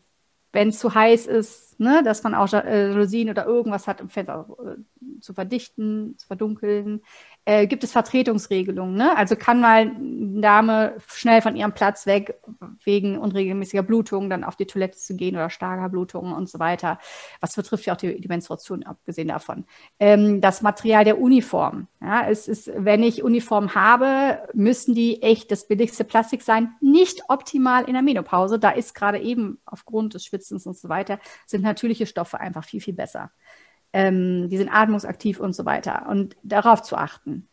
[0.52, 4.10] Wenn es zu heiß ist, ne, dass man auch äh, Rosinen oder irgendwas hat im
[4.10, 4.80] Fenster äh,
[5.22, 7.02] zu verdichten, zu verdunkeln
[7.44, 8.94] äh, gibt es Vertretungsregelungen.
[8.94, 9.16] Ne?
[9.16, 12.40] Also kann mal eine Dame schnell von ihrem Platz weg
[12.84, 16.98] wegen unregelmäßiger Blutung dann auf die Toilette zu gehen oder starker Blutungen und so weiter.
[17.40, 19.64] Was betrifft ja auch die, die Menstruation, abgesehen davon.
[19.98, 21.88] Ähm, das Material der Uniform.
[22.00, 26.74] Ja, es ist, wenn ich Uniform habe, müssen die echt das billigste Plastik sein.
[26.80, 28.58] Nicht optimal in der Menopause.
[28.58, 32.80] Da ist gerade eben aufgrund des Schwitzens und so weiter, sind natürliche Stoffe einfach viel,
[32.80, 33.32] viel besser
[33.92, 36.06] ähm, die sind atmungsaktiv und so weiter.
[36.08, 37.48] Und darauf zu achten.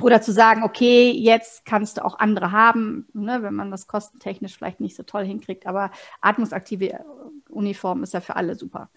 [0.00, 4.56] Oder zu sagen, okay, jetzt kannst du auch andere haben, ne, wenn man das kostentechnisch
[4.56, 7.00] vielleicht nicht so toll hinkriegt, aber atmungsaktive
[7.48, 8.90] Uniform ist ja für alle super.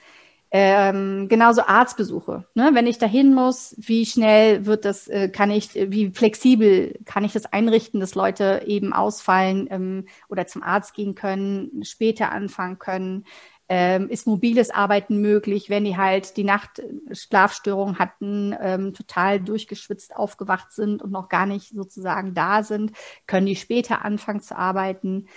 [0.54, 2.46] Ähm, genauso Arztbesuche.
[2.56, 2.72] Ne?
[2.74, 7.32] Wenn ich dahin muss, wie schnell wird das, äh, kann ich, wie flexibel kann ich
[7.32, 13.24] das einrichten, dass Leute eben ausfallen ähm, oder zum Arzt gehen können, später anfangen können
[13.70, 20.16] ähm, ist mobiles Arbeiten möglich, wenn die halt die Nacht Schlafstörungen hatten, ähm, total durchgeschwitzt
[20.16, 22.92] aufgewacht sind und noch gar nicht sozusagen da sind,
[23.28, 25.28] können die später anfangen zu arbeiten.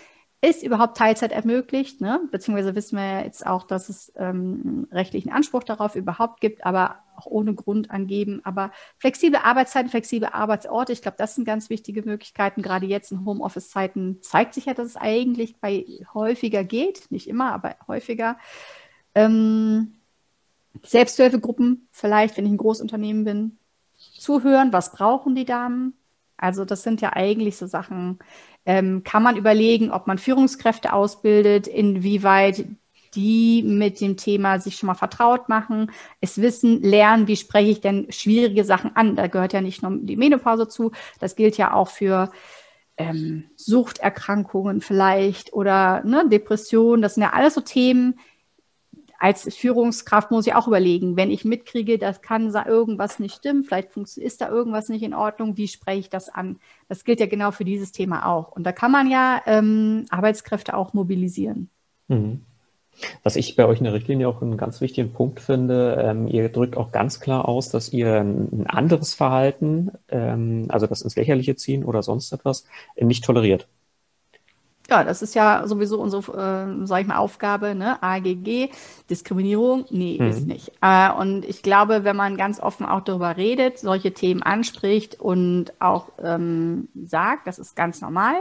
[0.44, 2.02] Ist überhaupt Teilzeit ermöglicht?
[2.02, 2.20] Ne?
[2.30, 7.24] Beziehungsweise wissen wir jetzt auch, dass es ähm, rechtlichen Anspruch darauf überhaupt gibt, aber auch
[7.24, 8.42] ohne Grund angeben.
[8.44, 12.60] Aber flexible Arbeitszeiten, flexible Arbeitsorte, ich glaube, das sind ganz wichtige Möglichkeiten.
[12.60, 17.10] Gerade jetzt in Homeoffice-Zeiten zeigt sich ja, dass es eigentlich bei häufiger geht.
[17.10, 18.36] Nicht immer, aber häufiger.
[19.14, 19.94] Ähm,
[20.82, 23.58] Selbsthilfegruppen, vielleicht, wenn ich ein Großunternehmen bin,
[23.96, 25.94] zuhören, was brauchen die Damen?
[26.36, 28.18] Also das sind ja eigentlich so Sachen,
[28.66, 32.64] ähm, kann man überlegen, ob man Führungskräfte ausbildet, inwieweit
[33.14, 37.80] die mit dem Thema sich schon mal vertraut machen, es wissen, lernen, wie spreche ich
[37.80, 39.14] denn schwierige Sachen an.
[39.14, 42.30] Da gehört ja nicht nur die Menopause zu, das gilt ja auch für
[42.96, 47.02] ähm, Suchterkrankungen vielleicht oder ne, Depressionen.
[47.02, 48.18] Das sind ja alles so Themen,
[49.18, 53.96] als Führungskraft muss ich auch überlegen, wenn ich mitkriege, das kann irgendwas nicht stimmen, vielleicht
[53.96, 56.58] ist da irgendwas nicht in Ordnung, wie spreche ich das an?
[56.88, 58.52] Das gilt ja genau für dieses Thema auch.
[58.52, 61.70] Und da kann man ja ähm, Arbeitskräfte auch mobilisieren.
[62.08, 62.42] Mhm.
[63.24, 66.48] Was ich bei euch in der Richtlinie auch einen ganz wichtigen Punkt finde, ähm, ihr
[66.48, 71.56] drückt auch ganz klar aus, dass ihr ein anderes Verhalten, ähm, also das ins Lächerliche
[71.56, 73.66] ziehen oder sonst etwas, nicht toleriert
[74.90, 76.22] ja, das ist ja sowieso unsere,
[76.82, 78.02] äh, sag ich mal, Aufgabe, ne?
[78.02, 78.70] AGG,
[79.08, 80.28] Diskriminierung, nee, mhm.
[80.28, 80.72] ist nicht.
[80.82, 85.72] Äh, und ich glaube, wenn man ganz offen auch darüber redet, solche Themen anspricht und
[85.80, 88.36] auch ähm, sagt, das ist ganz normal,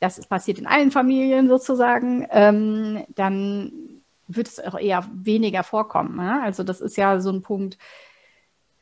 [0.00, 3.72] das passiert in allen Familien sozusagen, ähm, dann
[4.28, 6.16] wird es auch eher weniger vorkommen.
[6.16, 6.42] Ne?
[6.42, 7.78] Also das ist ja so ein Punkt,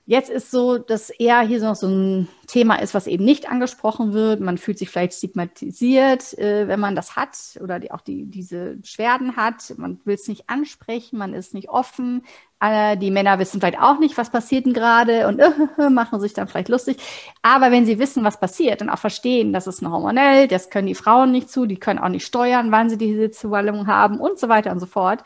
[0.08, 4.12] Jetzt ist so, dass eher hier noch so ein Thema ist, was eben nicht angesprochen
[4.12, 4.38] wird.
[4.38, 8.76] Man fühlt sich vielleicht stigmatisiert, äh, wenn man das hat oder die, auch die, diese
[8.76, 9.74] Beschwerden hat.
[9.78, 12.22] Man will es nicht ansprechen, man ist nicht offen.
[12.60, 16.34] Äh, die Männer wissen vielleicht auch nicht, was passiert denn gerade und äh, machen sich
[16.34, 16.98] dann vielleicht lustig.
[17.42, 20.94] Aber wenn sie wissen, was passiert und auch verstehen, das ist hormonell, das können die
[20.94, 24.48] Frauen nicht zu, die können auch nicht steuern, wann sie diese Zuwallung haben und so
[24.48, 25.24] weiter und so fort,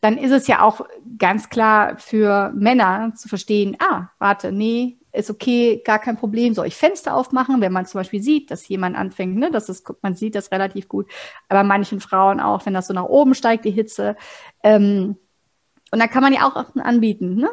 [0.00, 0.86] dann ist es ja auch
[1.18, 6.66] ganz klar für Männer zu verstehen, ah, warte, nee, ist okay, gar kein Problem, soll
[6.66, 10.14] ich Fenster aufmachen, wenn man zum Beispiel sieht, dass jemand anfängt, ne, das ist, man
[10.14, 11.10] sieht das relativ gut,
[11.48, 14.16] aber manchen Frauen auch, wenn das so nach oben steigt, die Hitze,
[14.62, 15.16] ähm,
[15.92, 17.50] und dann kann man ja auch anbieten, ne,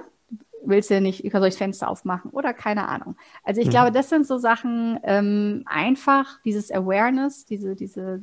[0.64, 3.16] willst du ja nicht, soll ich das Fenster aufmachen oder keine Ahnung.
[3.44, 3.72] Also ich mhm.
[3.72, 8.22] glaube, das sind so Sachen, ähm, einfach dieses Awareness, diese, diese,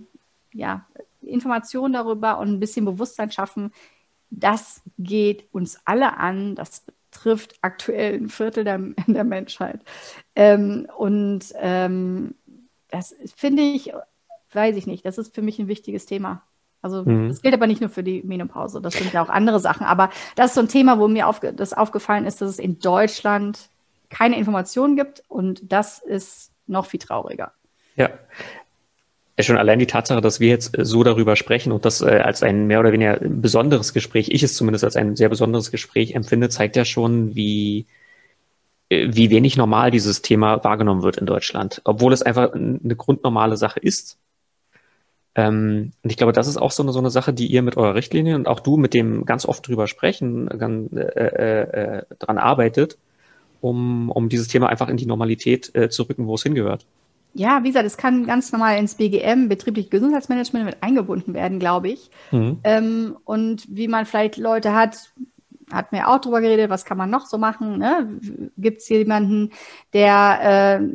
[0.52, 0.86] ja,
[1.22, 3.72] Information darüber und ein bisschen Bewusstsein schaffen,
[4.30, 6.54] das geht uns alle an.
[6.54, 9.80] Das betrifft aktuell ein Viertel der, der Menschheit.
[10.34, 12.34] Ähm, und ähm,
[12.90, 13.92] das finde ich,
[14.52, 16.42] weiß ich nicht, das ist für mich ein wichtiges Thema.
[16.82, 17.28] Also mhm.
[17.28, 19.86] das gilt aber nicht nur für die Menopause, das sind ja auch andere Sachen.
[19.86, 22.78] Aber das ist so ein Thema, wo mir aufge das aufgefallen ist, dass es in
[22.78, 23.70] Deutschland
[24.10, 27.52] keine Informationen gibt und das ist noch viel trauriger.
[27.96, 28.10] Ja.
[29.40, 32.68] Schon allein die Tatsache, dass wir jetzt so darüber sprechen und das äh, als ein
[32.68, 36.76] mehr oder weniger besonderes Gespräch, ich es zumindest als ein sehr besonderes Gespräch empfinde, zeigt
[36.76, 37.86] ja schon, wie,
[38.90, 43.56] äh, wie wenig normal dieses Thema wahrgenommen wird in Deutschland, obwohl es einfach eine grundnormale
[43.56, 44.18] Sache ist.
[45.34, 47.76] Ähm, und ich glaube, das ist auch so eine, so eine Sache, die ihr mit
[47.76, 52.38] eurer Richtlinie und auch du mit dem ganz oft drüber sprechen, äh, äh, äh, dran
[52.38, 52.98] arbeitet,
[53.60, 56.86] um, um dieses Thema einfach in die Normalität äh, zu rücken, wo es hingehört.
[57.34, 61.88] Ja, wie gesagt, es kann ganz normal ins BGM, betrieblich Gesundheitsmanagement, mit eingebunden werden, glaube
[61.88, 62.10] ich.
[62.30, 62.60] Mhm.
[62.62, 65.12] Ähm, und wie man vielleicht Leute hat,
[65.72, 67.78] hat mir auch drüber geredet, was kann man noch so machen?
[67.78, 68.20] Ne?
[68.56, 69.50] Gibt es jemanden,
[69.92, 70.86] der äh,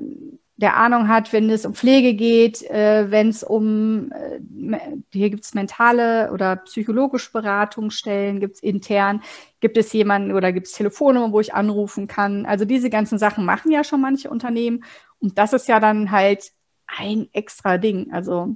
[0.59, 4.77] der Ahnung hat, wenn es um Pflege geht, äh, wenn es um, äh,
[5.13, 9.21] hier gibt es mentale oder psychologische Beratungsstellen, gibt es intern,
[9.61, 12.45] gibt es jemanden oder gibt es Telefonnummer, wo ich anrufen kann.
[12.45, 14.83] Also diese ganzen Sachen machen ja schon manche Unternehmen
[15.19, 16.51] und das ist ja dann halt
[16.87, 18.11] ein extra Ding.
[18.11, 18.55] Also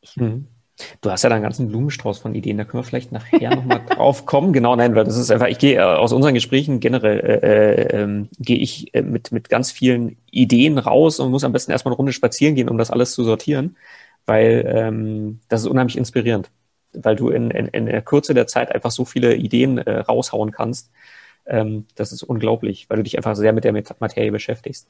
[0.00, 0.48] ich, mhm.
[1.00, 3.82] Du hast ja da einen ganzen Blumenstrauß von Ideen, da können wir vielleicht nachher nochmal
[3.88, 4.52] drauf kommen.
[4.52, 8.02] Genau, nein, weil das ist einfach, ich gehe äh, aus unseren Gesprächen generell, äh, äh,
[8.02, 11.92] ähm, gehe ich äh, mit, mit ganz vielen Ideen raus und muss am besten erstmal
[11.92, 13.76] eine Runde spazieren gehen, um das alles zu sortieren,
[14.26, 16.50] weil ähm, das ist unheimlich inspirierend,
[16.92, 20.52] weil du in, in, in der Kürze der Zeit einfach so viele Ideen äh, raushauen
[20.52, 20.90] kannst.
[21.46, 24.88] Ähm, das ist unglaublich, weil du dich einfach sehr mit der Materie beschäftigst.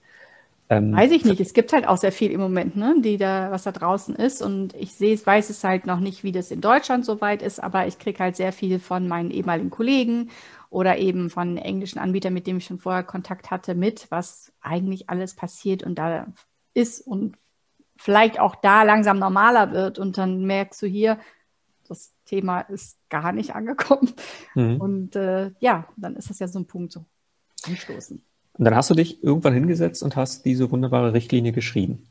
[0.72, 1.40] Ähm, weiß ich nicht.
[1.40, 4.40] Es gibt halt auch sehr viel im Moment, ne, die da, was da draußen ist.
[4.40, 7.62] Und ich sehe, weiß es halt noch nicht, wie das in Deutschland so weit ist,
[7.62, 10.30] aber ich kriege halt sehr viel von meinen ehemaligen Kollegen
[10.70, 15.10] oder eben von englischen Anbietern, mit denen ich schon vorher Kontakt hatte, mit, was eigentlich
[15.10, 16.26] alles passiert und da
[16.72, 17.36] ist und
[17.96, 19.98] vielleicht auch da langsam normaler wird.
[19.98, 21.18] Und dann merkst du hier,
[21.86, 24.10] das Thema ist gar nicht angekommen.
[24.54, 24.80] Mhm.
[24.80, 27.04] Und äh, ja, dann ist das ja so ein Punkt so
[27.66, 28.24] anstoßen.
[28.54, 32.06] Und dann hast du dich irgendwann hingesetzt und hast diese wunderbare Richtlinie geschrieben,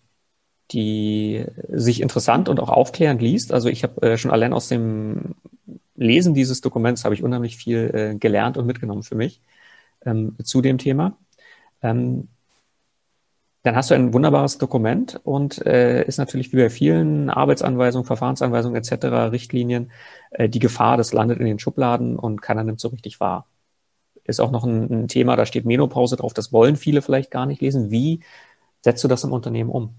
[0.71, 3.53] die sich interessant und auch aufklärend liest.
[3.53, 5.35] Also ich habe äh, schon allein aus dem
[5.95, 9.41] Lesen dieses Dokuments habe ich unheimlich viel äh, gelernt und mitgenommen für mich
[10.05, 11.17] ähm, zu dem Thema.
[11.83, 12.29] Ähm,
[13.63, 18.75] dann hast du ein wunderbares Dokument und äh, ist natürlich wie bei vielen Arbeitsanweisungen, Verfahrensanweisungen
[18.75, 19.91] etc., Richtlinien,
[20.31, 23.45] äh, die Gefahr, das landet in den Schubladen und keiner nimmt so richtig wahr
[24.25, 27.45] ist auch noch ein, ein, Thema, da steht Menopause drauf, das wollen viele vielleicht gar
[27.45, 27.91] nicht lesen.
[27.91, 28.21] Wie
[28.81, 29.93] setzt du das im Unternehmen um?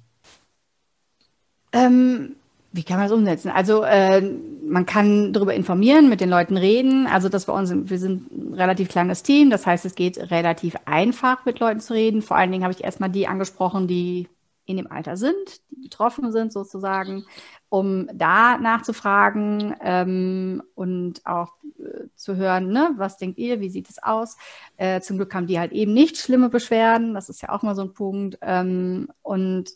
[1.73, 2.37] Ähm,
[2.73, 3.51] wie kann man das umsetzen?
[3.51, 4.23] Also äh,
[4.67, 7.07] man kann darüber informieren, mit den Leuten reden.
[7.07, 10.77] Also das bei uns, wir sind ein relativ kleines Team, das heißt, es geht relativ
[10.87, 12.23] einfach, mit Leuten zu reden.
[12.23, 14.29] Vor allen Dingen habe ich erstmal die angesprochen, die
[14.65, 17.25] in dem Alter sind, die betroffen sind sozusagen,
[17.69, 23.91] um da nachzufragen ähm, und auch äh, zu hören, ne, was denkt ihr, wie sieht
[23.91, 24.37] es aus?
[24.77, 27.75] Äh, zum Glück haben die halt eben nicht schlimme Beschwerden, das ist ja auch mal
[27.75, 28.39] so ein Punkt.
[28.43, 29.71] Ähm, und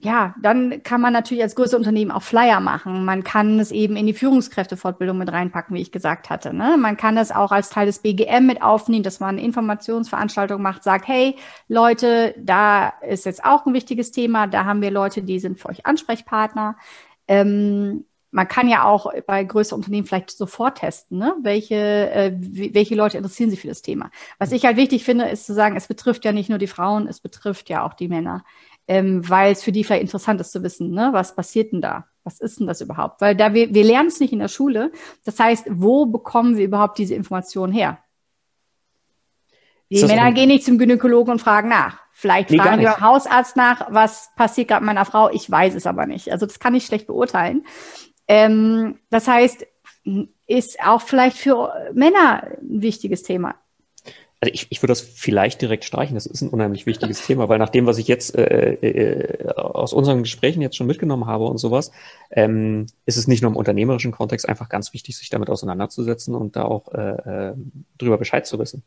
[0.00, 3.04] ja, dann kann man natürlich als größere Unternehmen auch Flyer machen.
[3.04, 6.54] Man kann es eben in die Führungskräftefortbildung mit reinpacken, wie ich gesagt hatte.
[6.54, 6.76] Ne?
[6.78, 10.84] Man kann es auch als Teil des BGM mit aufnehmen, dass man eine Informationsveranstaltung macht,
[10.84, 11.34] sagt, hey
[11.66, 15.68] Leute, da ist jetzt auch ein wichtiges Thema, da haben wir Leute, die sind für
[15.68, 16.76] euch Ansprechpartner.
[17.26, 21.34] Ähm, man kann ja auch bei größeren Unternehmen vielleicht sofort testen, ne?
[21.42, 24.12] welche, äh, welche Leute interessieren sich für das Thema.
[24.38, 27.08] Was ich halt wichtig finde, ist zu sagen, es betrifft ja nicht nur die Frauen,
[27.08, 28.44] es betrifft ja auch die Männer
[28.88, 32.06] ähm, weil es für die vielleicht interessant ist zu wissen, ne, was passiert denn da?
[32.24, 33.20] Was ist denn das überhaupt?
[33.20, 34.92] Weil da wir, wir lernen es nicht in der Schule.
[35.24, 37.98] Das heißt, wo bekommen wir überhaupt diese Informationen her?
[39.90, 42.00] Die Männer gehen nicht zum Gynäkologen und fragen nach.
[42.12, 45.30] Vielleicht nee, fragen die Hausarzt nach, was passiert gerade meiner Frau.
[45.30, 46.32] Ich weiß es aber nicht.
[46.32, 47.64] Also das kann ich schlecht beurteilen.
[48.26, 49.66] Ähm, das heißt,
[50.46, 53.54] ist auch vielleicht für Männer ein wichtiges Thema
[54.40, 56.14] also ich, ich würde das vielleicht direkt streichen.
[56.14, 59.92] Das ist ein unheimlich wichtiges Thema, weil nach dem, was ich jetzt äh, äh, aus
[59.92, 61.90] unseren Gesprächen jetzt schon mitgenommen habe und sowas,
[62.30, 66.54] ähm, ist es nicht nur im unternehmerischen Kontext einfach ganz wichtig, sich damit auseinanderzusetzen und
[66.54, 67.54] da auch äh, äh
[67.98, 68.84] drüber Bescheid zu wissen.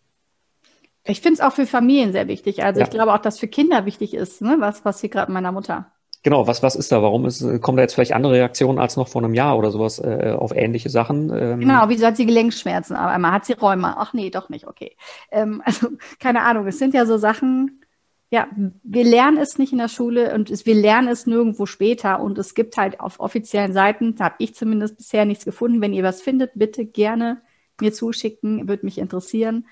[1.03, 2.63] Ich finde es auch für Familien sehr wichtig.
[2.63, 2.85] Also ja.
[2.85, 4.57] ich glaube auch, dass für Kinder wichtig ist, ne?
[4.59, 5.91] was passiert gerade meiner Mutter.
[6.23, 7.01] Genau, was, was ist da?
[7.01, 9.97] Warum ist, kommen da jetzt vielleicht andere Reaktionen als noch vor einem Jahr oder sowas
[9.97, 11.31] äh, auf ähnliche Sachen?
[11.35, 12.95] Ähm genau, wieso hat sie Gelenkschmerzen?
[12.95, 13.95] Aber einmal hat sie Räume.
[13.97, 14.95] Ach nee, doch nicht, okay.
[15.31, 15.87] Ähm, also,
[16.19, 17.81] keine Ahnung, es sind ja so Sachen,
[18.29, 18.47] ja,
[18.83, 22.21] wir lernen es nicht in der Schule und es, wir lernen es nirgendwo später.
[22.21, 25.81] Und es gibt halt auf offiziellen Seiten, da habe ich zumindest bisher nichts gefunden.
[25.81, 27.41] Wenn ihr was findet, bitte gerne
[27.81, 29.67] mir zuschicken, würde mich interessieren.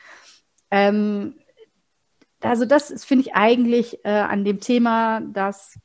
[0.72, 1.36] Ähm,
[2.42, 5.78] also das finde ich eigentlich äh, an dem Thema, dass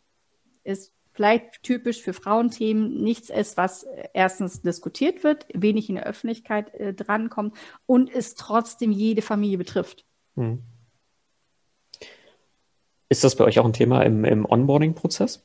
[0.65, 6.75] es vielleicht typisch für Frauenthemen nichts ist, was erstens diskutiert wird, wenig in der Öffentlichkeit
[6.75, 7.55] äh, drankommt
[7.87, 10.05] und es trotzdem jede Familie betrifft.
[10.37, 10.63] Hm.
[13.09, 15.45] Ist das bei euch auch ein Thema im, im Onboarding-Prozess?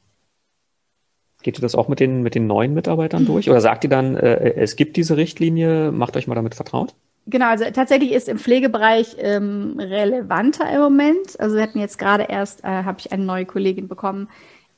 [1.44, 3.50] Geht ihr das auch mit den, mit den neuen Mitarbeitern durch?
[3.50, 6.96] Oder sagt ihr dann, äh, es gibt diese Richtlinie, macht euch mal damit vertraut?
[7.28, 11.40] Genau, also tatsächlich ist im Pflegebereich ähm, relevanter im Moment.
[11.40, 14.30] Also wir hatten jetzt gerade erst, äh, habe ich eine neue Kollegin bekommen.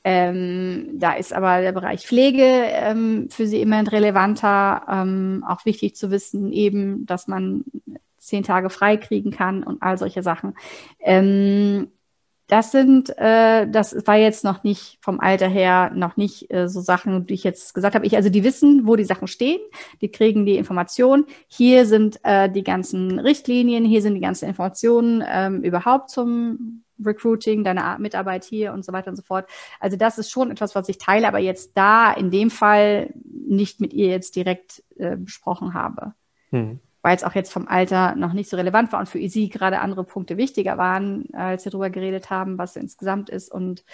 [0.04, 4.82] Ähm, da ist aber der Bereich Pflege ähm, für sie immer relevanter.
[4.88, 7.64] Ähm, auch wichtig zu wissen, eben, dass man
[8.18, 10.54] zehn Tage frei kriegen kann und all solche Sachen.
[11.00, 11.88] Ähm,
[12.48, 16.80] das sind, äh, das war jetzt noch nicht vom Alter her noch nicht äh, so
[16.80, 18.04] Sachen, die ich jetzt gesagt habe.
[18.04, 19.60] Ich, also die wissen, wo die Sachen stehen,
[20.02, 21.24] die kriegen die Informationen.
[21.48, 27.64] Hier sind äh, die ganzen Richtlinien, hier sind die ganzen Informationen ähm, überhaupt zum Recruiting,
[27.64, 29.48] deine Mitarbeit hier und so weiter und so fort.
[29.80, 33.80] Also das ist schon etwas, was ich teile, aber jetzt da in dem Fall nicht
[33.80, 36.14] mit ihr jetzt direkt äh, besprochen habe.
[36.50, 39.48] Hm weil es auch jetzt vom Alter noch nicht so relevant war und für sie
[39.48, 43.50] gerade andere Punkte wichtiger waren, als wir darüber geredet haben, was insgesamt ist.
[43.50, 43.84] Und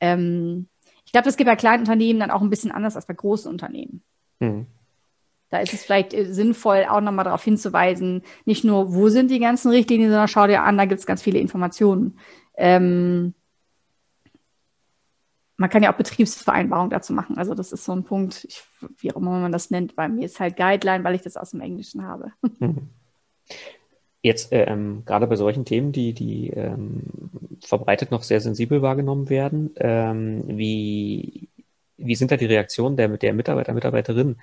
[0.00, 0.68] ähm,
[1.06, 3.50] ich glaube, das geht bei kleinen Unternehmen dann auch ein bisschen anders als bei großen
[3.50, 4.02] Unternehmen.
[4.40, 4.66] Mhm.
[5.50, 9.40] Da ist es vielleicht äh, sinnvoll, auch nochmal darauf hinzuweisen, nicht nur, wo sind die
[9.40, 12.18] ganzen Richtlinien, sondern schau dir an, da gibt es ganz viele Informationen.
[12.56, 13.34] Ähm,
[15.56, 17.36] man kann ja auch Betriebsvereinbarungen dazu machen.
[17.36, 18.62] Also das ist so ein Punkt, ich,
[18.98, 19.96] wie auch immer man das nennt.
[19.96, 22.32] Bei mir ist halt Guideline, weil ich das aus dem Englischen habe.
[22.60, 22.88] Mhm.
[24.20, 27.04] Jetzt ähm, gerade bei solchen Themen, die, die ähm,
[27.60, 31.48] verbreitet noch sehr sensibel wahrgenommen werden, ähm, wie,
[31.96, 34.40] wie sind da die Reaktionen der, der Mitarbeiter, Mitarbeiterinnen?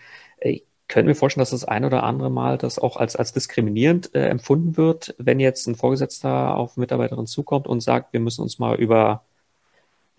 [0.87, 4.13] Ich könnte mir vorstellen, dass das ein oder andere Mal das auch als, als diskriminierend
[4.13, 8.59] äh, empfunden wird, wenn jetzt ein Vorgesetzter auf Mitarbeiterin zukommt und sagt, wir müssen uns
[8.59, 9.23] mal über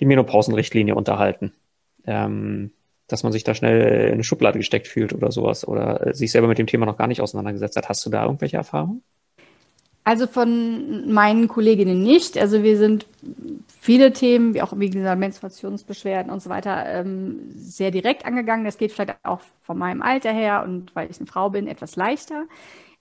[0.00, 1.52] die Menopausenrichtlinie unterhalten.
[2.04, 2.72] Ähm,
[3.06, 6.48] dass man sich da schnell in eine Schublade gesteckt fühlt oder sowas oder sich selber
[6.48, 7.88] mit dem Thema noch gar nicht auseinandergesetzt hat.
[7.88, 9.02] Hast du da irgendwelche Erfahrungen?
[10.06, 12.38] Also von meinen Kolleginnen nicht.
[12.38, 13.06] Also wir sind
[13.80, 18.64] viele Themen, wie auch wie gesagt Menstruationsbeschwerden und so weiter, ähm, sehr direkt angegangen.
[18.64, 21.96] Das geht vielleicht auch von meinem Alter her und weil ich eine Frau bin, etwas
[21.96, 22.44] leichter.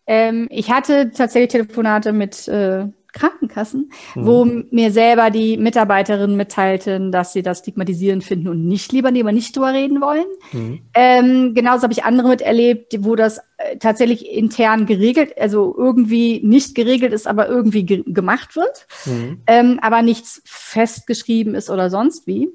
[0.07, 4.25] Ähm, ich hatte tatsächlich Telefonate mit äh, Krankenkassen, mhm.
[4.25, 9.31] wo mir selber die Mitarbeiterinnen mitteilten, dass sie das stigmatisierend finden und nicht lieber lieber
[9.31, 10.25] nicht drüber reden wollen.
[10.51, 10.79] Mhm.
[10.93, 16.75] Ähm, genauso habe ich andere miterlebt, wo das äh, tatsächlich intern geregelt, also irgendwie nicht
[16.75, 19.41] geregelt ist, aber irgendwie ge gemacht wird, mhm.
[19.47, 22.49] ähm, aber nichts festgeschrieben ist oder sonst wie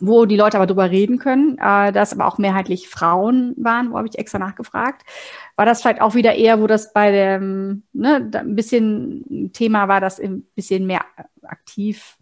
[0.00, 3.98] wo die Leute aber drüber reden können, äh, dass aber auch mehrheitlich Frauen waren, wo
[3.98, 5.02] habe ich extra nachgefragt.
[5.56, 10.00] War das vielleicht auch wieder eher, wo das bei dem, ne, ein bisschen Thema war,
[10.00, 11.04] das ein bisschen mehr
[11.42, 12.16] aktiv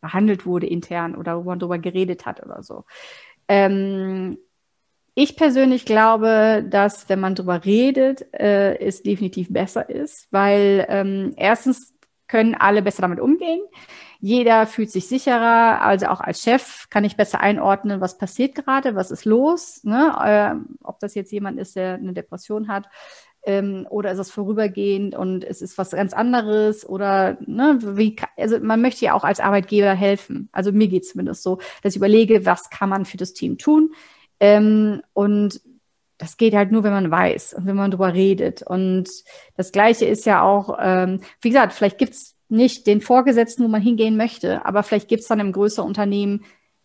[0.00, 2.84] behandelt wurde intern oder wo man drüber geredet hat oder so.
[3.48, 4.38] Ähm,
[5.14, 11.32] ich persönlich glaube, dass wenn man drüber redet, äh, es definitiv besser ist, weil ähm,
[11.36, 11.94] erstens
[12.28, 13.60] können alle besser damit umgehen.
[14.26, 18.96] Jeder fühlt sich sicherer, also auch als Chef kann ich besser einordnen, was passiert gerade,
[18.96, 20.16] was ist los, ne?
[20.20, 22.88] äh, ob das jetzt jemand ist, der eine Depression hat
[23.44, 28.58] ähm, oder ist es vorübergehend und es ist was ganz anderes oder ne, wie, also
[28.58, 30.48] man möchte ja auch als Arbeitgeber helfen.
[30.50, 33.58] Also mir geht es zumindest so, dass ich überlege, was kann man für das Team
[33.58, 33.92] tun
[34.40, 35.60] ähm, und
[36.18, 38.62] das geht halt nur, wenn man weiß und wenn man drüber redet.
[38.62, 39.08] Und
[39.56, 43.82] das Gleiche ist ja auch, ähm, wie gesagt, vielleicht gibt's nicht den Vorgesetzten, wo man
[43.82, 46.44] hingehen möchte, aber vielleicht gibt es dann im größeren Unternehmen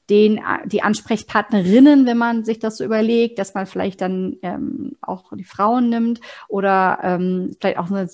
[0.10, 5.32] den, die Ansprechpartnerinnen, wenn man sich das so überlegt, dass man vielleicht dann ähm, auch
[5.34, 6.20] die Frauen nimmt
[6.50, 8.10] oder ähm, vielleicht auch eine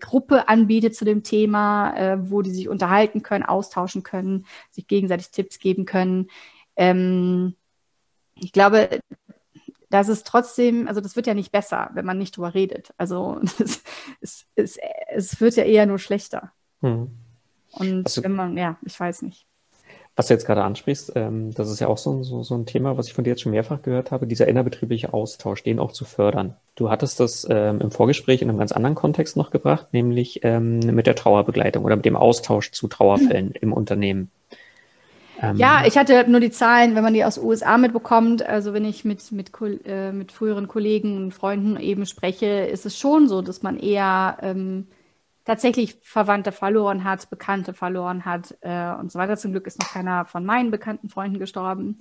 [0.00, 5.30] Gruppe anbietet zu dem Thema, äh, wo die sich unterhalten können, austauschen können, sich gegenseitig
[5.30, 6.28] Tipps geben können.
[6.74, 7.54] Ähm,
[8.34, 9.00] ich glaube,
[9.88, 12.92] das ist trotzdem, also das wird ja nicht besser, wenn man nicht drüber redet.
[12.96, 13.40] Also
[14.20, 14.78] es, es,
[15.08, 16.52] es wird ja eher nur schlechter.
[16.82, 17.10] Hm.
[17.72, 19.46] Und also, wenn man, ja, ich weiß nicht.
[20.18, 22.96] Was du jetzt gerade ansprichst, ähm, das ist ja auch so, so, so ein Thema,
[22.96, 26.06] was ich von dir jetzt schon mehrfach gehört habe, dieser innerbetriebliche Austausch, den auch zu
[26.06, 26.56] fördern.
[26.74, 30.78] Du hattest das ähm, im Vorgespräch in einem ganz anderen Kontext noch gebracht, nämlich ähm,
[30.78, 33.54] mit der Trauerbegleitung oder mit dem Austausch zu Trauerfällen mhm.
[33.60, 34.30] im Unternehmen.
[35.42, 38.86] Ähm, ja, ich hatte nur die Zahlen, wenn man die aus USA mitbekommt, also wenn
[38.86, 39.50] ich mit, mit,
[39.84, 44.38] äh, mit früheren Kollegen und Freunden eben spreche, ist es schon so, dass man eher
[44.40, 44.86] ähm,
[45.46, 49.36] tatsächlich Verwandte verloren hat, Bekannte verloren hat äh, und so weiter.
[49.38, 52.00] Zum Glück ist noch keiner von meinen bekannten Freunden gestorben.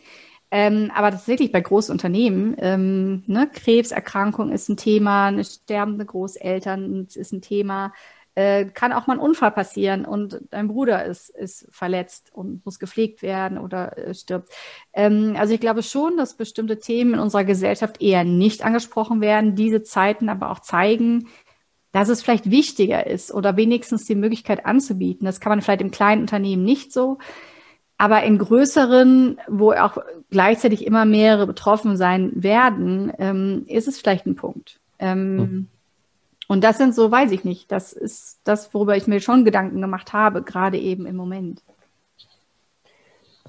[0.52, 7.32] Ähm, aber tatsächlich bei Großunternehmen, ähm, ne, Krebserkrankung ist ein Thema, eine sterbende Großeltern ist
[7.32, 7.94] ein Thema,
[8.38, 12.80] Äh, kann auch mal ein Unfall passieren und dein Bruder ist, ist verletzt und muss
[12.80, 14.50] gepflegt werden oder äh, stirbt.
[14.92, 19.56] Ähm, also ich glaube schon, dass bestimmte Themen in unserer Gesellschaft eher nicht angesprochen werden,
[19.56, 21.30] diese Zeiten aber auch zeigen,
[21.96, 25.26] dass es vielleicht wichtiger ist oder wenigstens die Möglichkeit anzubieten.
[25.26, 27.20] Das kann man vielleicht im kleinen Unternehmen nicht so.
[27.98, 34.26] Aber in größeren, wo auch gleichzeitig immer mehrere betroffen sein werden, ähm, ist es vielleicht
[34.26, 34.78] ein Punkt.
[35.00, 35.68] Ähm, mhm.
[36.50, 37.72] Und das sind so, weiß ich nicht.
[37.72, 41.62] Das ist das, worüber ich mir schon Gedanken gemacht habe, gerade eben im Moment.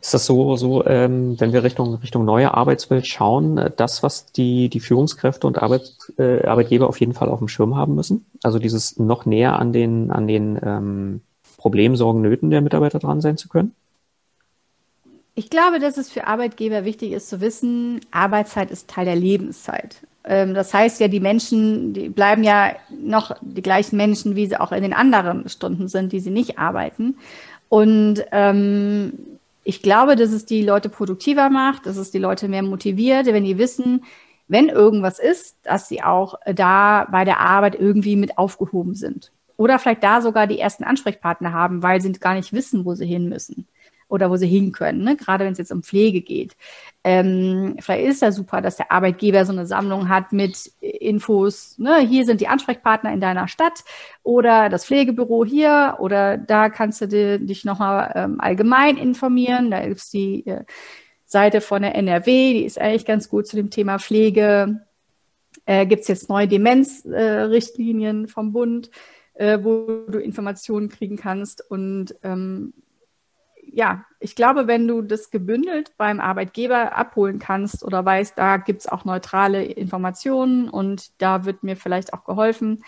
[0.07, 4.27] Ist das so, so ähm, wenn wir Richtung, Richtung neue Arbeitswelt schauen, äh, das, was
[4.27, 8.25] die, die Führungskräfte und Arbeit, äh, Arbeitgeber auf jeden Fall auf dem Schirm haben müssen?
[8.45, 11.23] Also dieses noch näher an den, an den ähm,
[11.57, 13.75] Problemen, Nöten der Mitarbeiter dran sein zu können?
[15.35, 19.97] Ich glaube, dass es für Arbeitgeber wichtig ist zu wissen, Arbeitszeit ist Teil der Lebenszeit.
[20.23, 24.61] Ähm, das heißt ja, die Menschen, die bleiben ja noch die gleichen Menschen, wie sie
[24.61, 27.19] auch in den anderen Stunden sind, die sie nicht arbeiten.
[27.69, 29.36] Und ähm,
[29.69, 33.43] ich glaube, dass es die Leute produktiver macht, dass es die Leute mehr motiviert, wenn
[33.43, 34.05] die wissen,
[34.47, 39.33] wenn irgendwas ist, dass sie auch da bei der Arbeit irgendwie mit aufgehoben sind.
[39.57, 43.07] Oder vielleicht da sogar die ersten Ansprechpartner haben, weil sie gar nicht wissen, wo sie
[43.07, 43.67] hin müssen
[44.09, 45.17] oder wo sie hin können, ne?
[45.17, 46.57] gerade wenn es jetzt um Pflege geht.
[47.03, 51.99] Ähm, vielleicht ist ja super, dass der Arbeitgeber so eine Sammlung hat mit Infos, ne?
[52.01, 53.85] hier sind die Ansprechpartner in deiner Stadt
[54.23, 59.71] oder das Pflegebüro hier oder da kannst du dir, dich nochmal ähm, allgemein informieren.
[59.71, 60.65] Da gibt es die äh,
[61.25, 64.87] Seite von der NRW, die ist eigentlich ganz gut zu dem Thema Pflege.
[65.67, 68.91] Äh, gibt es jetzt neue Demenzrichtlinien äh, vom Bund,
[69.35, 72.73] äh, wo du Informationen kriegen kannst und ähm,
[73.77, 78.81] ja, ich glaube, wenn du das gebündelt beim Arbeitgeber abholen kannst oder weißt, da gibt
[78.81, 82.83] es auch neutrale Informationen und da wird mir vielleicht auch geholfen.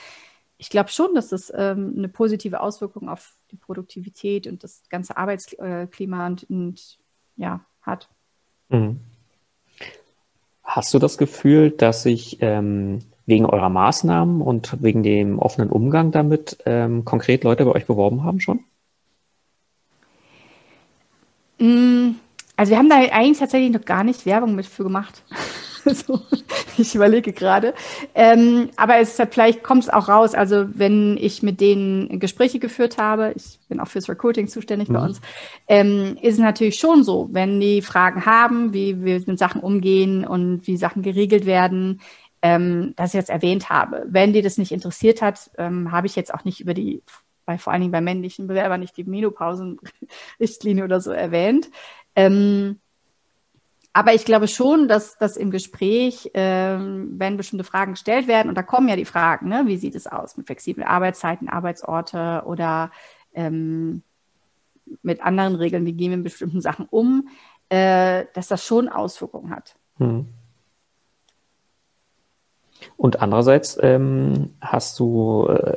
[0.57, 5.19] Ich glaube schon, dass das ähm, eine positive Auswirkung auf die Produktivität und das ganze
[5.19, 6.99] Arbeitsklima und, und
[7.37, 8.09] ja, hat.
[8.71, 9.01] Mhm.
[10.63, 16.13] Hast du das Gefühl, dass sich ähm, wegen eurer Maßnahmen und wegen dem offenen Umgang
[16.13, 18.65] damit ähm, konkret Leute bei euch beworben haben schon?
[21.59, 22.17] Mm,
[22.57, 25.23] also wir haben da eigentlich tatsächlich noch gar nicht Werbung mit für gemacht.
[25.85, 26.21] so,
[26.77, 27.75] ich überlege gerade.
[28.15, 30.35] Ähm, aber es vielleicht kommt es auch raus.
[30.35, 34.93] Also wenn ich mit denen Gespräche geführt habe, ich bin auch fürs Recruiting zuständig mhm.
[34.95, 35.21] bei uns,
[35.69, 40.25] ähm, ist es natürlich schon so, wenn die Fragen haben, wie wir mit Sachen umgehen
[40.27, 42.01] und wie Sachen geregelt werden,
[42.43, 44.05] ähm, dass ich jetzt erwähnt habe.
[44.09, 47.03] Wenn die das nicht interessiert hat, ähm, habe ich jetzt auch nicht über die
[47.49, 51.71] bei vor allen Dingen bei männlichen Bewerbern nicht die Menopausenrichtlinie oder so erwähnt.
[52.15, 52.79] Ähm,
[53.95, 58.55] aber ich glaube schon, dass, dass im Gespräch, ähm, wenn bestimmte Fragen gestellt werden, und
[58.55, 62.91] da kommen ja die Fragen, ne, wie sieht es aus mit flexiblen Arbeitszeiten, Arbeitsorte oder
[63.33, 64.03] ähm,
[65.03, 67.29] mit anderen Regeln, wie gehen wir mit bestimmten Sachen um,
[67.71, 69.75] äh, dass das schon Auswirkungen hat.
[69.97, 70.27] Hm.
[72.97, 75.77] Und andererseits ähm, hast du äh,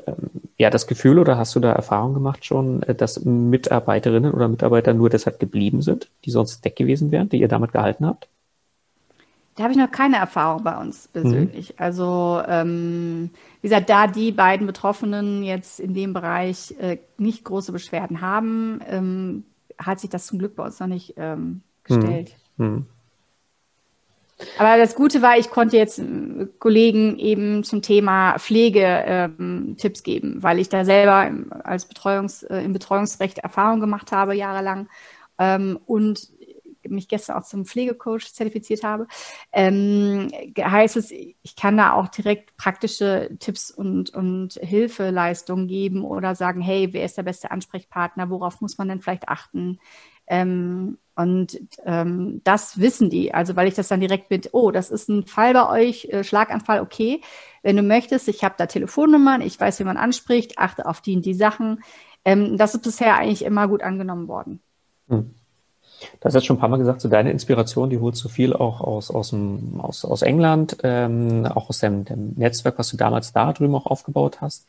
[0.58, 4.94] ja das Gefühl oder hast du da Erfahrung gemacht schon, äh, dass Mitarbeiterinnen oder Mitarbeiter
[4.94, 8.28] nur deshalb geblieben sind, die sonst weg gewesen wären, die ihr damit gehalten habt?
[9.56, 11.70] Da habe ich noch keine Erfahrung bei uns persönlich.
[11.70, 11.76] Mhm.
[11.78, 13.30] Also ähm,
[13.62, 18.80] wie gesagt, da die beiden Betroffenen jetzt in dem Bereich äh, nicht große Beschwerden haben,
[18.88, 19.44] ähm,
[19.78, 22.34] hat sich das zum Glück bei uns noch nicht ähm, gestellt.
[22.58, 22.66] Mhm.
[22.66, 22.86] Mhm.
[24.58, 30.04] Aber das Gute war, ich konnte jetzt äh, Kollegen eben zum Thema Pflege ähm, Tipps
[30.04, 31.32] geben, weil ich da selber
[31.64, 34.90] als Betreuungs, äh, im Betreuungsrecht Erfahrung gemacht habe, jahrelang.
[35.40, 36.30] Ähm, und
[36.90, 39.08] mich gestern auch zum Pflegecoach zertifiziert habe,
[39.52, 46.36] ähm, heißt es, ich kann da auch direkt praktische Tipps und, und Hilfeleistungen geben oder
[46.36, 49.80] sagen, hey, wer ist der beste Ansprechpartner, worauf muss man denn vielleicht achten?
[50.28, 53.34] Ähm, und ähm, das wissen die.
[53.34, 56.24] Also weil ich das dann direkt mit, oh, das ist ein Fall bei euch, äh,
[56.24, 57.22] Schlaganfall, okay.
[57.64, 61.16] Wenn du möchtest, ich habe da Telefonnummern, ich weiß, wie man anspricht, achte auf die
[61.16, 61.84] und die Sachen.
[62.26, 64.62] Ähm, das ist bisher eigentlich immer gut angenommen worden.
[65.10, 65.36] Hm.
[66.20, 68.82] Du hast schon ein paar Mal gesagt, so deine Inspiration, die holst du viel auch
[68.82, 73.34] aus, aus, dem, aus, aus England, ähm, auch aus dem, dem Netzwerk, was du damals
[73.34, 74.66] da drüben auch aufgebaut hast.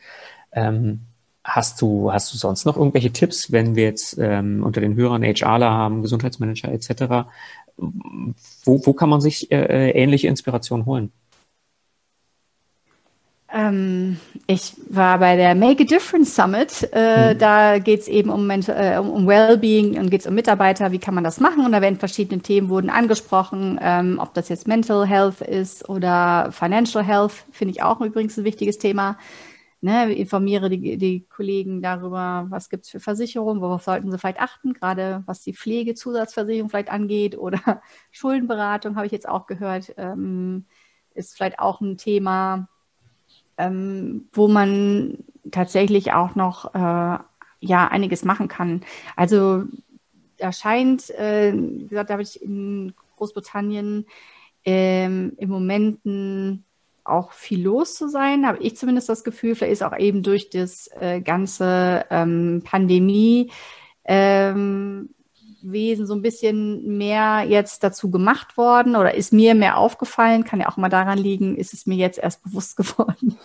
[0.52, 1.06] Ähm,
[1.44, 5.22] Hast du, hast du sonst noch irgendwelche Tipps, wenn wir jetzt ähm, unter den Hörern
[5.24, 7.28] HRler haben, Gesundheitsmanager etc.,
[7.76, 11.10] wo, wo kann man sich äh, äh, ähnliche Inspiration holen?
[13.54, 14.16] Ähm,
[14.46, 16.88] ich war bei der Make a Difference Summit.
[16.92, 17.38] Äh, mhm.
[17.38, 20.90] Da geht es eben um, äh, um, um Wellbeing und geht es um Mitarbeiter.
[20.90, 21.64] Wie kann man das machen?
[21.64, 26.50] Und da werden verschiedene Themen wurden angesprochen, ähm, ob das jetzt Mental Health ist oder
[26.52, 29.18] Financial Health, finde ich auch übrigens ein wichtiges Thema.
[29.82, 34.40] Ne, informiere die, die Kollegen darüber, was gibt es für Versicherungen, worauf sollten sie vielleicht
[34.40, 37.60] achten, gerade was die Pflegezusatzversicherung vielleicht angeht oder
[38.12, 40.66] Schuldenberatung, habe ich jetzt auch gehört, ähm,
[41.14, 42.68] ist vielleicht auch ein Thema,
[43.58, 45.18] ähm, wo man
[45.50, 47.18] tatsächlich auch noch äh,
[47.60, 48.82] ja einiges machen kann.
[49.16, 49.64] Also
[50.38, 54.06] da scheint, äh, wie gesagt, da habe ich in Großbritannien
[54.64, 56.64] ähm, im Moment ein
[57.04, 59.54] auch viel los zu sein, habe ich zumindest das Gefühl.
[59.54, 63.50] Vielleicht ist auch eben durch das äh, ganze ähm, Pandemie
[64.04, 65.10] ähm,
[65.62, 70.44] so ein bisschen mehr jetzt dazu gemacht worden oder ist mir mehr aufgefallen.
[70.44, 73.38] Kann ja auch mal daran liegen, ist es mir jetzt erst bewusst geworden.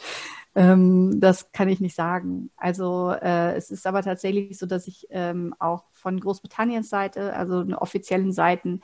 [0.55, 2.49] Ähm, das kann ich nicht sagen.
[2.57, 7.63] Also äh, es ist aber tatsächlich so, dass ich ähm, auch von Großbritanniens Seite, also
[7.77, 8.81] offiziellen Seiten,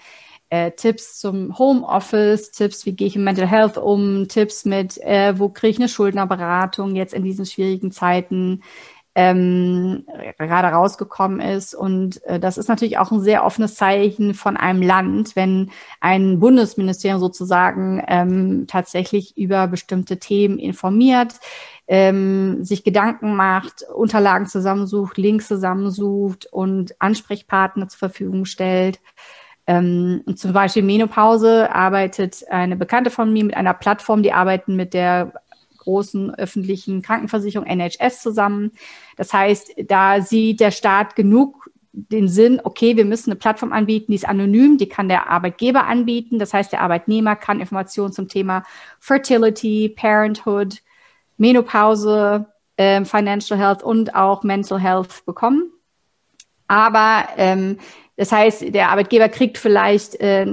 [0.49, 5.39] äh, Tipps zum Homeoffice, Tipps, wie gehe ich mit Mental Health um, Tipps mit, äh,
[5.39, 8.61] wo kriege ich eine Schuldnerberatung jetzt in diesen schwierigen Zeiten
[9.15, 10.05] ähm,
[10.37, 11.75] gerade rausgekommen ist.
[11.75, 16.39] Und äh, das ist natürlich auch ein sehr offenes Zeichen von einem Land, wenn ein
[16.39, 21.35] Bundesministerium sozusagen ähm, tatsächlich über bestimmte Themen informiert,
[21.87, 28.99] ähm, sich Gedanken macht, Unterlagen zusammensucht, Links zusammensucht und Ansprechpartner zur Verfügung stellt.
[29.65, 34.93] Ähm, zum Beispiel Menopause arbeitet eine Bekannte von mir mit einer Plattform, die arbeiten mit
[34.93, 35.33] der
[35.83, 38.71] großen öffentlichen Krankenversicherung NHS zusammen.
[39.17, 44.11] Das heißt, da sieht der Staat genug den Sinn, okay, wir müssen eine Plattform anbieten,
[44.11, 46.39] die ist anonym, die kann der Arbeitgeber anbieten.
[46.39, 48.63] Das heißt, der Arbeitnehmer kann Informationen zum Thema
[48.99, 50.81] Fertility, Parenthood,
[51.37, 55.71] Menopause, äh, Financial Health und auch Mental Health bekommen.
[56.67, 57.77] Aber ähm,
[58.15, 60.45] das heißt, der Arbeitgeber kriegt vielleicht, äh,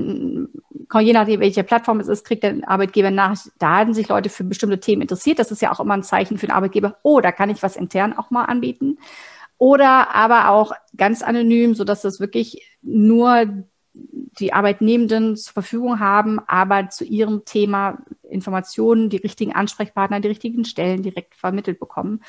[0.98, 4.42] je nachdem, welche Plattform es ist, kriegt der Arbeitgeber nach, da haben sich Leute für
[4.42, 5.38] bestimmte Themen interessiert.
[5.38, 7.76] Das ist ja auch immer ein Zeichen für den Arbeitgeber, oh, da kann ich was
[7.76, 8.98] intern auch mal anbieten.
[9.58, 16.40] Oder aber auch ganz anonym, so dass das wirklich nur die Arbeitnehmenden zur Verfügung haben,
[16.46, 22.22] aber zu ihrem Thema Informationen, die richtigen Ansprechpartner, die richtigen Stellen direkt vermittelt bekommen.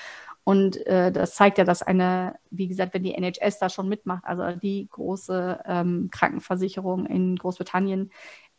[0.44, 4.24] Und äh, das zeigt ja, dass eine, wie gesagt, wenn die NHS da schon mitmacht,
[4.26, 8.12] also die große ähm, Krankenversicherung in Großbritannien,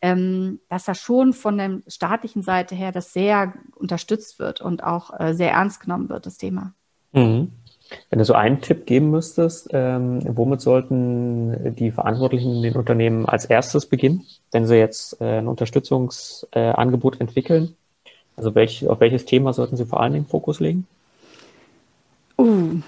[0.03, 5.17] ähm, dass da schon von der staatlichen Seite her das sehr unterstützt wird und auch
[5.17, 6.73] äh, sehr ernst genommen wird, das Thema.
[7.13, 7.53] Mhm.
[8.09, 13.25] Wenn du so einen Tipp geben müsstest, ähm, womit sollten die Verantwortlichen in den Unternehmen
[13.25, 17.75] als erstes beginnen, wenn sie jetzt äh, ein Unterstützungsangebot äh, entwickeln?
[18.35, 20.85] Also welch, auf welches Thema sollten sie vor allem den Fokus legen?
[22.37, 22.81] Uh,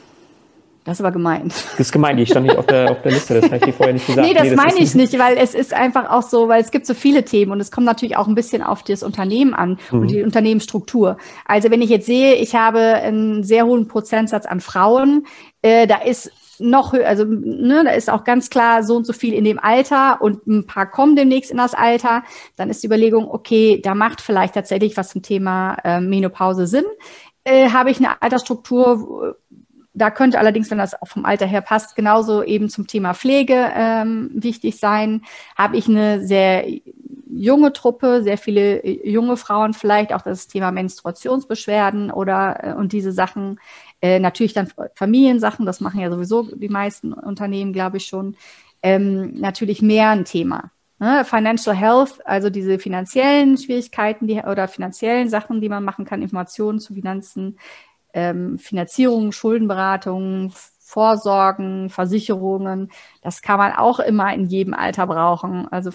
[0.85, 1.49] das war gemein.
[1.49, 3.73] Das ist gemein, die stand nicht auf der, auf der Liste, das habe ich dir
[3.73, 4.25] vorher nicht gesagt.
[4.25, 6.69] Nee, das, nee, das meine ich nicht, weil es ist einfach auch so, weil es
[6.69, 9.79] gibt so viele Themen und es kommt natürlich auch ein bisschen auf das Unternehmen an
[9.91, 9.99] mhm.
[9.99, 11.17] und die Unternehmensstruktur.
[11.43, 15.25] Also wenn ich jetzt sehe, ich habe einen sehr hohen Prozentsatz an Frauen,
[15.63, 19.11] äh, da ist noch höher, also ne, da ist auch ganz klar so und so
[19.11, 22.23] viel in dem Alter und ein paar kommen demnächst in das Alter,
[22.57, 26.85] dann ist die Überlegung, okay, da macht vielleicht tatsächlich was zum Thema äh, Menopause Sinn
[27.45, 29.37] äh, habe ich eine Altersstruktur,
[29.95, 33.71] da könnte allerdings, wenn das auch vom Alter her passt, genauso eben zum Thema Pflege
[33.73, 35.21] ähm, wichtig sein.
[35.55, 36.65] Habe ich eine sehr
[37.27, 42.91] junge Truppe, sehr viele äh, junge Frauen vielleicht, auch das Thema Menstruationsbeschwerden oder äh, und
[42.91, 43.59] diese Sachen.
[44.01, 48.35] Äh, natürlich dann Familiensachen, das machen ja sowieso die meisten Unternehmen, glaube ich schon.
[48.83, 50.71] Ähm, natürlich mehr ein Thema.
[50.99, 56.21] Ne, Financial Health, also diese finanziellen Schwierigkeiten die, oder finanziellen Sachen, die man machen kann,
[56.21, 57.57] Informationen zu Finanzen,
[58.15, 62.91] ähm, Finanzierung, Schuldenberatung, Vorsorgen, Versicherungen,
[63.21, 65.67] das kann man auch immer in jedem Alter brauchen.
[65.67, 65.91] Also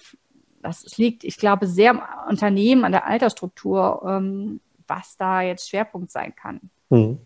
[0.62, 6.10] das liegt, ich glaube, sehr am Unternehmen, an der Altersstruktur, ähm, was da jetzt Schwerpunkt
[6.10, 6.60] sein kann.
[6.90, 7.18] Hm.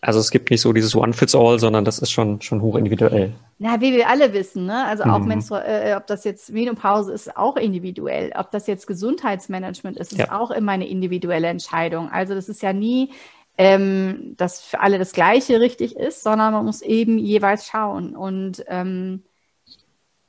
[0.00, 3.32] Also es gibt nicht so dieses One-Fits-All, sondern das ist schon, schon hoch individuell.
[3.58, 4.84] Na, wie wir alle wissen, ne?
[4.84, 5.32] Also auch mhm.
[5.32, 8.30] äh, ob das jetzt Menopause ist, auch individuell.
[8.36, 10.38] Ob das jetzt Gesundheitsmanagement ist, ist ja.
[10.38, 12.08] auch immer eine individuelle Entscheidung.
[12.10, 13.10] Also das ist ja nie,
[13.58, 18.16] ähm, dass für alle das Gleiche richtig ist, sondern man muss eben jeweils schauen.
[18.16, 19.24] Und ähm,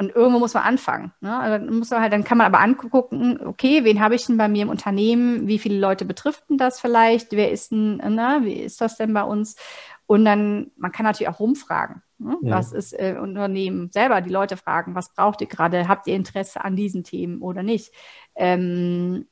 [0.02, 1.12] und irgendwo muss man anfangen.
[1.20, 1.38] Ne?
[1.38, 4.38] Also dann, muss man halt, dann kann man aber angucken, okay, wen habe ich denn
[4.38, 5.46] bei mir im Unternehmen?
[5.46, 7.34] Wie viele Leute betrifft denn das vielleicht?
[7.34, 9.58] Wer ist denn, na, wie ist das denn bei uns?
[10.06, 12.02] Und dann, man kann natürlich auch rumfragen.
[12.18, 12.38] Ne?
[12.44, 12.56] Ja.
[12.56, 15.90] Was ist äh, Unternehmen selber, die Leute fragen, was braucht ihr gerade?
[15.90, 17.94] Habt ihr Interesse an diesen Themen oder nicht?
[18.36, 19.28] Ähm,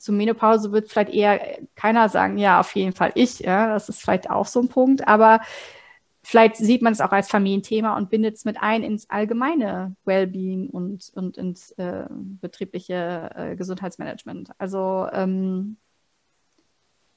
[0.00, 1.40] zur Menopause wird vielleicht eher
[1.74, 3.40] keiner sagen, ja, auf jeden Fall ich.
[3.40, 5.06] Ja, das ist vielleicht auch so ein Punkt.
[5.06, 5.40] Aber
[6.22, 10.70] vielleicht sieht man es auch als Familienthema und bindet es mit ein ins allgemeine Wellbeing
[10.70, 14.50] und, und ins äh, betriebliche äh, Gesundheitsmanagement.
[14.58, 15.76] Also ähm,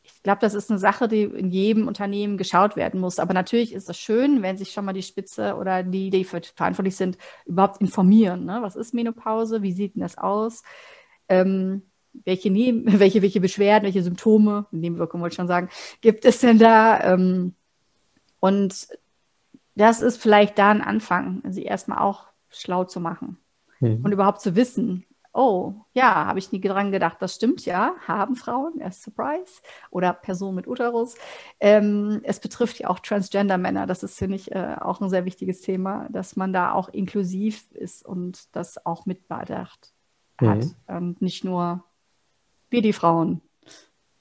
[0.03, 3.19] ich glaube, das ist eine Sache, die in jedem Unternehmen geschaut werden muss.
[3.19, 6.97] Aber natürlich ist es schön, wenn sich schon mal die Spitze oder die, die verantwortlich
[6.97, 8.45] sind, überhaupt informieren.
[8.45, 8.59] Ne?
[8.61, 9.61] Was ist Menopause?
[9.61, 10.63] Wie sieht denn das aus?
[11.29, 11.83] Ähm,
[12.25, 15.69] welche, Neben welche, welche Beschwerden, welche Symptome, Nebenwirkungen wollte ich schon sagen,
[16.01, 17.13] gibt es denn da?
[17.13, 17.53] Ähm,
[18.39, 18.87] und
[19.75, 23.37] das ist vielleicht da ein Anfang, sie erstmal auch schlau zu machen
[23.79, 24.01] mhm.
[24.03, 28.35] und überhaupt zu wissen, oh, ja, habe ich nie dran gedacht, das stimmt, ja, haben
[28.35, 31.15] Frauen, erst Surprise, oder Personen mit Uterus.
[31.59, 35.61] Ähm, es betrifft ja auch Transgender-Männer, das ist, finde ich, äh, auch ein sehr wichtiges
[35.61, 39.91] Thema, dass man da auch inklusiv ist und das auch mitbedacht
[40.39, 40.47] mhm.
[40.47, 41.83] hat und nicht nur
[42.73, 43.39] wir die Frauen.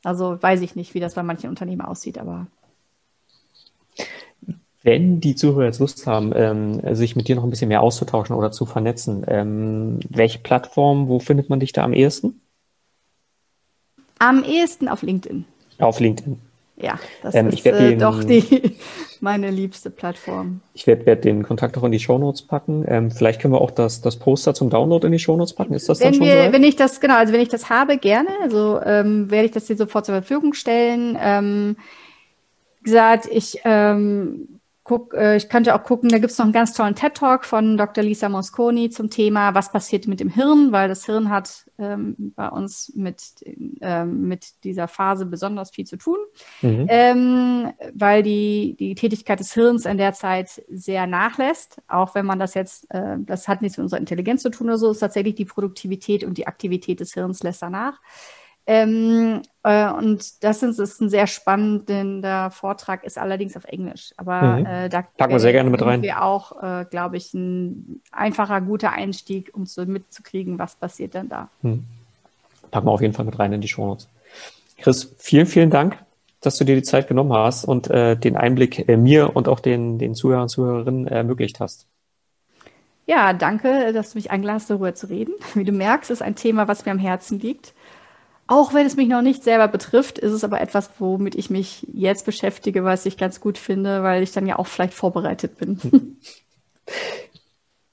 [0.04, 2.46] Also weiß ich nicht, wie das bei manchen Unternehmen aussieht, aber.
[4.84, 8.34] Wenn die Zuhörer jetzt Lust haben, ähm, sich mit dir noch ein bisschen mehr auszutauschen
[8.34, 12.40] oder zu vernetzen, ähm, welche Plattform, wo findet man dich da am ehesten?
[14.18, 15.44] Am ehesten auf LinkedIn.
[15.78, 16.40] Auf LinkedIn.
[16.82, 18.76] Ja, das ähm, ist äh, den, doch die,
[19.20, 20.60] meine liebste Plattform.
[20.74, 22.84] Ich werde werd den Kontakt auch in die Shownotes packen.
[22.88, 25.74] Ähm, vielleicht können wir auch das, das Poster zum Download in die Shownotes packen.
[25.74, 26.52] Ist das wenn dann schon wir, so?
[26.52, 28.30] Wenn ich das, genau, also wenn ich das habe, gerne.
[28.42, 31.16] Also ähm, werde ich das dir sofort zur Verfügung stellen.
[31.20, 31.76] Ähm,
[32.80, 36.52] wie gesagt, ich ähm, guck, äh, ich könnte auch gucken, da gibt es noch einen
[36.52, 38.02] ganz tollen TED-Talk von Dr.
[38.02, 42.48] Lisa Mosconi zum Thema, was passiert mit dem Hirn, weil das Hirn hat ähm, bei
[42.48, 43.22] uns mit,
[43.80, 46.18] ähm, mit dieser Phase besonders viel zu tun,
[46.62, 46.86] mhm.
[46.88, 52.40] ähm, weil die, die Tätigkeit des Hirns in der Zeit sehr nachlässt, auch wenn man
[52.40, 55.36] das jetzt, äh, das hat nichts mit unserer Intelligenz zu tun oder so, ist tatsächlich
[55.36, 58.00] die Produktivität und die Aktivität des Hirns lässt danach.
[58.66, 64.12] Ähm, äh, und das ist, ist, ein sehr spannender Vortrag, ist allerdings auf Englisch.
[64.16, 64.66] Aber mhm.
[64.66, 66.02] äh, da packen wir sehr gerne mit rein.
[66.02, 71.28] Wir auch, äh, glaube ich, ein einfacher, guter Einstieg, um so mitzukriegen, was passiert denn
[71.28, 71.48] da.
[71.62, 71.84] Mhm.
[72.70, 74.08] Packen wir auf jeden Fall mit rein in die Shownotes.
[74.78, 75.98] Chris, vielen, vielen Dank,
[76.40, 79.60] dass du dir die Zeit genommen hast und äh, den Einblick äh, mir und auch
[79.60, 81.86] den, den Zuhörern und Zuhörerinnen ermöglicht hast.
[83.06, 85.34] Ja, danke, dass du mich eingeladen hast, darüber zu reden.
[85.54, 87.74] Wie du merkst, ist ein Thema, was mir am Herzen liegt.
[88.48, 91.86] Auch wenn es mich noch nicht selber betrifft, ist es aber etwas, womit ich mich
[91.92, 95.78] jetzt beschäftige, was ich ganz gut finde, weil ich dann ja auch vielleicht vorbereitet bin.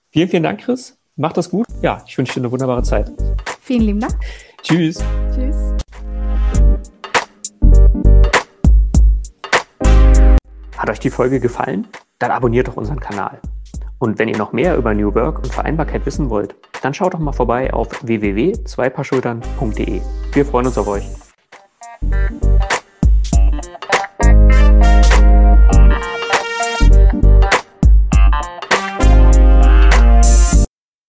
[0.09, 0.97] vielen, vielen Dank, Chris.
[1.15, 1.67] Mach das gut.
[1.81, 3.11] Ja, ich wünsche dir eine wunderbare Zeit.
[3.61, 4.15] Vielen lieben Dank.
[4.63, 5.03] Tschüss.
[5.33, 5.55] Tschüss.
[10.77, 11.87] Hat euch die Folge gefallen?
[12.17, 13.39] Dann abonniert doch unseren Kanal.
[13.99, 17.19] Und wenn ihr noch mehr über New Work und Vereinbarkeit wissen wollt, dann schaut doch
[17.19, 20.01] mal vorbei auf www.zweipaarschultern.de.
[20.31, 21.03] Wir freuen uns auf euch.